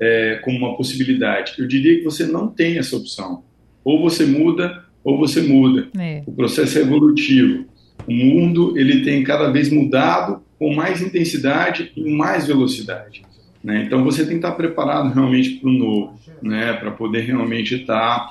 é, 0.00 0.40
como 0.44 0.58
uma 0.58 0.76
possibilidade. 0.76 1.54
Eu 1.58 1.66
diria 1.66 1.98
que 1.98 2.04
você 2.04 2.26
não 2.26 2.48
tem 2.48 2.78
essa 2.78 2.96
opção. 2.96 3.44
Ou 3.84 4.00
você 4.00 4.26
muda, 4.26 4.84
ou 5.04 5.18
você 5.18 5.40
muda. 5.40 5.88
É. 5.98 6.22
O 6.26 6.32
processo 6.32 6.78
é 6.78 6.82
evolutivo. 6.82 7.64
O 8.06 8.12
mundo 8.12 8.76
ele 8.78 9.02
tem 9.02 9.22
cada 9.22 9.50
vez 9.50 9.70
mudado 9.70 10.42
com 10.58 10.74
mais 10.74 11.00
intensidade 11.00 11.92
e 11.96 12.10
mais 12.10 12.46
velocidade. 12.46 13.22
Né? 13.62 13.84
Então 13.84 14.04
você 14.04 14.20
tem 14.20 14.30
que 14.30 14.36
estar 14.36 14.52
preparado 14.52 15.12
realmente 15.12 15.56
para 15.56 15.68
o 15.68 15.72
novo, 15.72 16.20
né? 16.42 16.72
para 16.74 16.90
poder 16.90 17.20
realmente 17.20 17.74
estar 17.74 18.28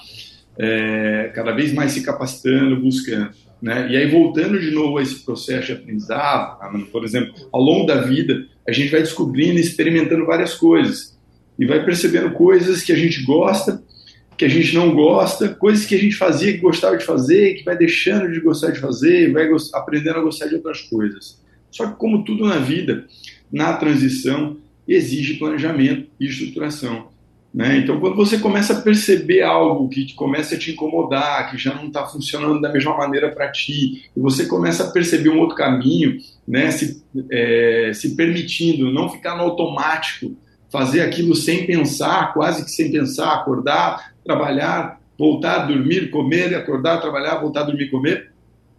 é, 0.58 1.32
cada 1.34 1.52
vez 1.52 1.74
mais 1.74 1.92
se 1.92 2.04
capacitando, 2.04 2.80
buscando. 2.80 3.30
Né? 3.62 3.92
E 3.92 3.98
aí, 3.98 4.10
voltando 4.10 4.60
de 4.60 4.72
novo 4.72 4.98
a 4.98 5.02
esse 5.02 5.24
processo 5.24 5.68
de 5.68 5.74
aprendizado, 5.74 6.60
por 6.92 7.04
exemplo, 7.04 7.34
ao 7.52 7.62
longo 7.62 7.86
da 7.86 8.02
vida, 8.02 8.46
a 8.68 8.72
gente 8.72 8.92
vai 8.92 9.02
descobrindo 9.02 9.58
e 9.58 9.62
experimentando 9.62 10.26
várias 10.26 10.54
coisas. 10.54 11.18
E 11.58 11.66
vai 11.66 11.84
percebendo 11.84 12.32
coisas 12.32 12.84
que 12.84 12.92
a 12.92 12.96
gente 12.96 13.24
gosta, 13.24 13.82
que 14.38 14.46
a 14.46 14.50
gente 14.50 14.76
não 14.76 14.94
gosta, 14.94 15.50
coisas 15.50 15.86
que 15.86 15.96
a 15.96 15.98
gente 15.98 16.16
fazia 16.16 16.54
que 16.54 16.60
gostava 16.60 16.98
de 16.98 17.06
fazer, 17.06 17.56
que 17.56 17.64
vai 17.64 17.78
deixando 17.78 18.32
de 18.32 18.42
gostar 18.42 18.72
de 18.72 18.80
fazer, 18.80 19.32
vai 19.32 19.48
aprendendo 19.74 20.20
a 20.20 20.22
gostar 20.22 20.48
de 20.48 20.56
outras 20.56 20.82
coisas. 20.82 21.42
Só 21.72 21.88
que, 21.88 21.96
como 21.96 22.24
tudo 22.24 22.46
na 22.46 22.58
vida, 22.58 23.06
na 23.52 23.74
transição, 23.74 24.58
exige 24.88 25.36
planejamento 25.36 26.08
e 26.20 26.26
estruturação. 26.26 27.08
Né? 27.54 27.78
Então, 27.78 28.02
quando 28.02 28.18
você 28.18 28.38
começa 28.38 28.74
a 28.74 28.82
perceber 28.82 29.42
algo 29.42 29.88
que 29.88 30.14
começa 30.14 30.56
a 30.56 30.60
te 30.60 30.72
incomodar, 30.72 31.50
que 31.50 31.58
já 31.58 31.74
não 31.74 31.88
está 31.88 32.06
funcionando 32.06 32.60
da 32.60 32.70
mesma 32.70 32.98
maneira 32.98 33.32
para 33.32 33.50
ti, 33.50 34.10
e 34.16 34.20
você 34.20 34.46
começa 34.46 34.84
a 34.84 34.92
perceber 34.92 35.30
um 35.30 35.40
outro 35.40 35.56
caminho, 35.56 36.18
né? 36.46 36.70
se, 36.72 37.02
é, 37.32 37.92
se 37.94 38.14
permitindo 38.14 38.92
não 38.92 39.10
ficar 39.10 39.38
no 39.38 39.44
automático, 39.44 40.36
fazer 40.70 41.00
aquilo 41.00 41.34
sem 41.34 41.66
pensar, 41.66 42.34
quase 42.34 42.66
que 42.66 42.72
sem 42.72 42.92
pensar, 42.92 43.34
acordar, 43.36 44.14
trabalhar, 44.26 45.00
voltar, 45.18 45.60
dormir, 45.60 46.10
comer, 46.10 46.54
acordar, 46.54 47.00
trabalhar, 47.00 47.36
voltar, 47.36 47.64
dormir, 47.64 47.90
comer, 47.90 48.32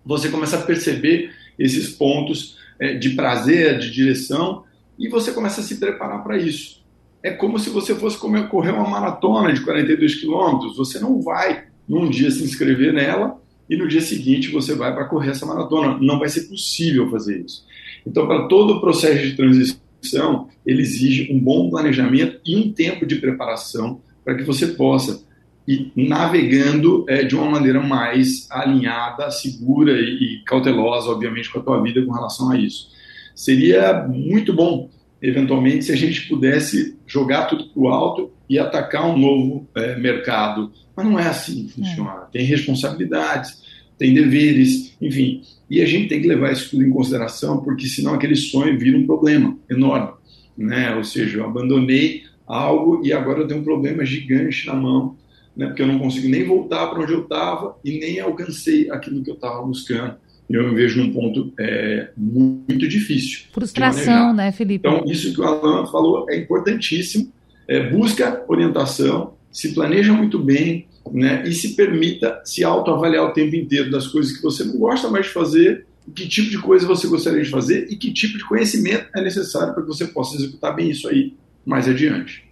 você 0.05 0.29
começa 0.29 0.59
a 0.59 0.62
perceber 0.62 1.31
esses 1.59 1.88
pontos 1.88 2.59
é, 2.79 2.92
de 2.92 3.11
prazer, 3.11 3.79
de 3.79 3.90
direção, 3.90 4.64
e 4.98 5.09
você 5.09 5.32
começa 5.32 5.61
a 5.61 5.64
se 5.64 5.76
preparar 5.76 6.22
para 6.22 6.38
isso. 6.38 6.85
É 7.22 7.30
como 7.30 7.59
se 7.59 7.70
você 7.70 7.94
fosse 7.94 8.18
correr 8.18 8.70
uma 8.70 8.88
maratona 8.88 9.52
de 9.52 9.61
42 9.62 10.14
quilômetros. 10.16 10.76
Você 10.76 10.98
não 10.98 11.20
vai 11.20 11.64
num 11.88 12.09
dia 12.09 12.30
se 12.30 12.42
inscrever 12.42 12.92
nela 12.92 13.40
e 13.68 13.76
no 13.76 13.88
dia 13.88 14.00
seguinte 14.00 14.50
você 14.50 14.74
vai 14.74 14.94
para 14.94 15.06
correr 15.06 15.30
essa 15.30 15.44
maratona. 15.44 15.98
Não 16.00 16.18
vai 16.18 16.28
ser 16.28 16.42
possível 16.42 17.11
fazer 17.11 17.44
isso. 17.44 17.64
Então, 18.06 18.26
para 18.26 18.46
todo 18.46 18.74
o 18.74 18.80
processo 18.80 19.26
de 19.26 19.35
transição, 19.35 20.48
ele 20.64 20.82
exige 20.82 21.32
um 21.32 21.40
bom 21.40 21.68
planejamento 21.68 22.40
e 22.46 22.56
um 22.56 22.72
tempo 22.72 23.04
de 23.04 23.16
preparação 23.16 24.00
para 24.24 24.37
que 24.37 24.44
você 24.44 24.68
possa 24.68 25.24
ir 25.66 25.90
navegando 25.96 27.04
é, 27.09 27.24
de 27.24 27.35
uma 27.35 27.50
maneira 27.50 27.80
mais 27.80 28.48
alinhada, 28.50 29.30
segura 29.32 29.92
e, 29.92 30.37
e 30.38 30.44
cautelosa, 30.44 31.11
obviamente, 31.11 31.50
com 31.50 31.59
a 31.59 31.62
tua 31.62 31.82
vida 31.82 32.04
com 32.04 32.12
relação 32.12 32.52
a 32.52 32.56
isso. 32.56 32.94
Seria 33.37 34.03
muito 34.09 34.55
bom, 34.55 34.88
eventualmente, 35.20 35.85
se 35.85 35.92
a 35.92 35.96
gente 35.96 36.27
pudesse 36.27 36.96
jogar 37.07 37.44
tudo 37.44 37.68
para 37.68 37.83
o 37.83 37.88
alto 37.88 38.33
e 38.49 38.59
atacar 38.59 39.05
um 39.05 39.18
novo 39.18 39.68
é, 39.77 39.94
mercado. 39.99 40.72
Mas 40.96 41.05
não 41.05 41.18
é 41.18 41.27
assim 41.27 41.66
que 41.66 41.75
funciona. 41.75 42.22
É. 42.29 42.33
Tem 42.33 42.46
responsabilidades, 42.46 43.62
tem 43.99 44.14
deveres, 44.14 44.96
enfim. 45.03 45.42
E 45.68 45.83
a 45.83 45.87
gente 45.87 46.09
tem 46.09 46.22
que 46.22 46.27
levar 46.27 46.51
isso 46.51 46.70
tudo 46.70 46.83
em 46.83 46.90
consideração, 46.90 47.62
porque 47.62 47.87
senão 47.87 48.14
aquele 48.14 48.37
sonho 48.37 48.79
vira 48.79 48.96
um 48.96 49.05
problema 49.05 49.55
enorme. 49.68 50.12
Né? 50.57 50.94
Ou 50.94 51.05
seja, 51.05 51.37
eu 51.37 51.44
abandonei 51.44 52.22
algo 52.46 53.03
e 53.05 53.12
agora 53.12 53.40
eu 53.40 53.46
tenho 53.46 53.61
um 53.61 53.64
problema 53.64 54.03
gigante 54.03 54.66
na 54.66 54.75
mão, 54.75 55.14
né? 55.55 55.66
porque 55.66 55.83
eu 55.83 55.87
não 55.87 55.99
consigo 55.99 56.27
nem 56.27 56.42
voltar 56.42 56.87
para 56.87 57.03
onde 57.03 57.12
eu 57.12 57.25
estava 57.25 57.77
e 57.85 57.99
nem 57.99 58.18
alcancei 58.18 58.90
aquilo 58.90 59.22
que 59.22 59.31
eu 59.31 59.35
estava 59.35 59.61
buscando 59.62 60.16
eu 60.48 60.68
me 60.68 60.74
vejo 60.74 61.02
num 61.02 61.12
ponto 61.12 61.52
é, 61.59 62.11
muito 62.16 62.87
difícil. 62.87 63.46
Frustração, 63.52 64.32
né, 64.32 64.52
Felipe? 64.52 64.87
Então, 64.87 65.04
isso 65.06 65.32
que 65.35 65.40
o 65.40 65.44
Alan 65.44 65.87
falou 65.87 66.26
é 66.30 66.37
importantíssimo. 66.37 67.32
É, 67.68 67.90
busca 67.90 68.44
orientação, 68.46 69.35
se 69.50 69.74
planeja 69.74 70.12
muito 70.12 70.38
bem 70.38 70.87
né, 71.12 71.42
e 71.46 71.52
se 71.52 71.74
permita 71.74 72.40
se 72.44 72.62
autoavaliar 72.62 73.24
o 73.24 73.32
tempo 73.32 73.56
inteiro 73.56 73.90
das 73.90 74.06
coisas 74.06 74.37
que 74.37 74.42
você 74.42 74.62
não 74.62 74.78
gosta 74.78 75.09
mais 75.09 75.26
de 75.26 75.32
fazer, 75.32 75.85
que 76.14 76.28
tipo 76.28 76.48
de 76.48 76.59
coisa 76.59 76.87
você 76.87 77.09
gostaria 77.09 77.42
de 77.42 77.50
fazer 77.50 77.88
e 77.90 77.96
que 77.96 78.12
tipo 78.12 78.38
de 78.38 78.44
conhecimento 78.44 79.06
é 79.16 79.20
necessário 79.20 79.74
para 79.74 79.82
que 79.82 79.88
você 79.88 80.06
possa 80.06 80.37
executar 80.37 80.76
bem 80.76 80.90
isso 80.90 81.09
aí 81.09 81.35
mais 81.64 81.88
adiante. 81.88 82.45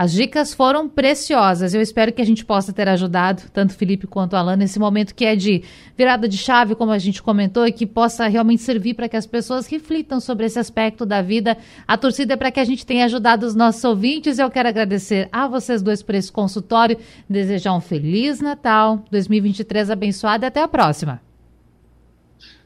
As 0.00 0.12
dicas 0.12 0.54
foram 0.54 0.88
preciosas. 0.88 1.74
Eu 1.74 1.82
espero 1.82 2.10
que 2.10 2.22
a 2.22 2.24
gente 2.24 2.42
possa 2.42 2.72
ter 2.72 2.88
ajudado 2.88 3.42
tanto 3.52 3.74
Felipe 3.74 4.06
quanto 4.06 4.34
Alan 4.34 4.56
nesse 4.56 4.78
momento 4.78 5.14
que 5.14 5.26
é 5.26 5.36
de 5.36 5.62
virada 5.94 6.26
de 6.26 6.38
chave, 6.38 6.74
como 6.74 6.90
a 6.90 6.96
gente 6.96 7.22
comentou, 7.22 7.66
e 7.66 7.70
que 7.70 7.84
possa 7.84 8.26
realmente 8.26 8.62
servir 8.62 8.94
para 8.94 9.10
que 9.10 9.16
as 9.18 9.26
pessoas 9.26 9.66
reflitam 9.66 10.18
sobre 10.18 10.46
esse 10.46 10.58
aspecto 10.58 11.04
da 11.04 11.20
vida. 11.20 11.54
A 11.86 11.98
torcida 11.98 12.32
é 12.32 12.36
para 12.38 12.50
que 12.50 12.58
a 12.58 12.64
gente 12.64 12.86
tenha 12.86 13.04
ajudado 13.04 13.44
os 13.44 13.54
nossos 13.54 13.84
ouvintes. 13.84 14.38
Eu 14.38 14.50
quero 14.50 14.70
agradecer 14.70 15.28
a 15.30 15.46
vocês 15.46 15.82
dois 15.82 16.02
por 16.02 16.14
esse 16.14 16.32
consultório, 16.32 16.96
desejar 17.28 17.74
um 17.74 17.80
feliz 17.82 18.40
Natal, 18.40 19.04
2023 19.10 19.90
abençoado 19.90 20.46
e 20.46 20.46
até 20.46 20.62
a 20.62 20.68
próxima. 20.68 21.20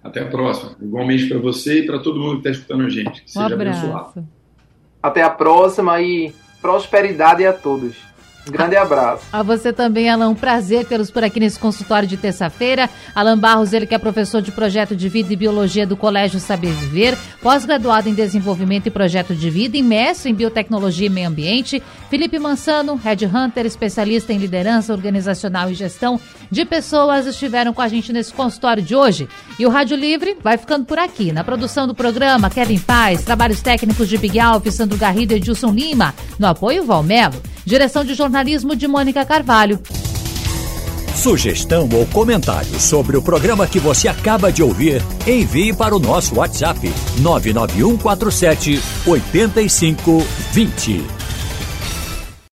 Até 0.05 0.21
a 0.21 0.27
próxima. 0.27 0.77
Igualmente 0.81 1.27
para 1.29 1.39
você 1.39 1.81
e 1.81 1.83
para 1.85 1.99
todo 1.99 2.17
mundo 2.17 2.41
que 2.41 2.49
está 2.49 2.51
escutando 2.51 2.85
a 2.85 2.89
gente. 2.89 3.25
Que 3.25 3.31
um 3.31 3.43
seja 3.43 3.55
abraço. 3.55 3.87
abençoado. 3.87 4.29
Até 5.03 5.21
a 5.21 5.31
próxima 5.31 6.01
e 6.01 6.33
prosperidade 6.65 7.45
a 7.45 7.53
todos. 7.53 7.95
Grande 8.51 8.77
abraço. 8.77 9.25
A 9.33 9.43
você 9.43 9.73
também, 9.73 10.09
Alan. 10.09 10.31
Um 10.31 10.35
prazer 10.35 10.87
tê-los 10.87 11.11
por 11.11 11.25
aqui 11.25 11.41
nesse 11.41 11.59
consultório 11.59 12.07
de 12.07 12.17
terça-feira. 12.17 12.89
Alan 13.15 13.39
Barros, 13.39 13.73
ele 13.73 13.87
que 13.87 13.95
é 13.95 13.99
professor 13.99 14.43
de 14.43 14.53
projeto 14.53 14.95
de 14.95 15.09
vida 15.09 15.33
e 15.33 15.37
biologia 15.37 15.87
do 15.87 15.97
Colégio 15.97 16.39
Saber 16.39 16.73
Viver, 16.73 17.17
pós-graduado 17.43 18.09
em 18.09 18.15
desenvolvimento 18.15 18.87
e 18.87 18.91
projeto 18.91 19.35
de 19.35 19.49
vida 19.49 19.79
e 19.79 19.83
mestre 19.83 20.31
em 20.31 20.35
biotecnologia 20.35 21.07
e 21.07 21.11
meio 21.11 21.29
ambiente. 21.29 21.83
Felipe 22.11 22.39
Mansano, 22.39 22.97
Red 22.97 23.27
Hunter, 23.27 23.65
especialista 23.65 24.33
em 24.33 24.39
liderança 24.39 24.93
organizacional 24.93 25.71
e 25.71 25.75
gestão 25.75 26.21
de 26.51 26.65
pessoas, 26.65 27.27
estiveram 27.27 27.73
com 27.73 27.83
a 27.83 27.89
gente 27.89 28.13
nesse 28.13 28.33
consultório 28.33 28.83
de 28.83 28.95
hoje. 28.95 29.29
E 29.59 29.67
o 29.67 29.71
Rádio 29.71 29.97
Livre 29.97 30.37
vai 30.43 30.59
ficando 30.59 30.85
por 30.85 30.99
aqui. 30.99 31.33
Na 31.33 31.45
produção 31.45 31.87
do 31.87 31.95
programa, 31.95 32.51
Kevin 32.51 32.79
Paz, 32.79 33.23
trabalhos 33.23 33.61
técnicos 33.61 34.09
de 34.09 34.19
Big 34.19 34.39
Alves, 34.39 34.75
Sandro 34.75 34.99
Garrido 34.99 35.33
e 35.33 35.37
Edilson 35.37 35.73
Lima. 35.73 36.15
No 36.39 36.47
apoio, 36.47 36.85
Valmelo. 36.85 37.41
Direção 37.65 38.05
de 38.05 38.15
jornalismo 38.15 38.77
de 38.77 38.87
Mônica 38.87 39.25
Carvalho. 39.25 39.81
Sugestão 41.15 41.89
ou 41.95 42.05
comentário 42.07 42.79
sobre 42.81 43.17
o 43.17 43.23
programa 43.23 43.67
que 43.67 43.79
você 43.79 44.09
acaba 44.09 44.53
de 44.53 44.63
ouvir, 44.63 45.01
envie 45.27 45.73
para 45.73 45.95
o 45.95 46.01
nosso 46.01 46.35
WhatsApp 46.35 46.93
99147 47.21 48.81
8520. 49.07 51.14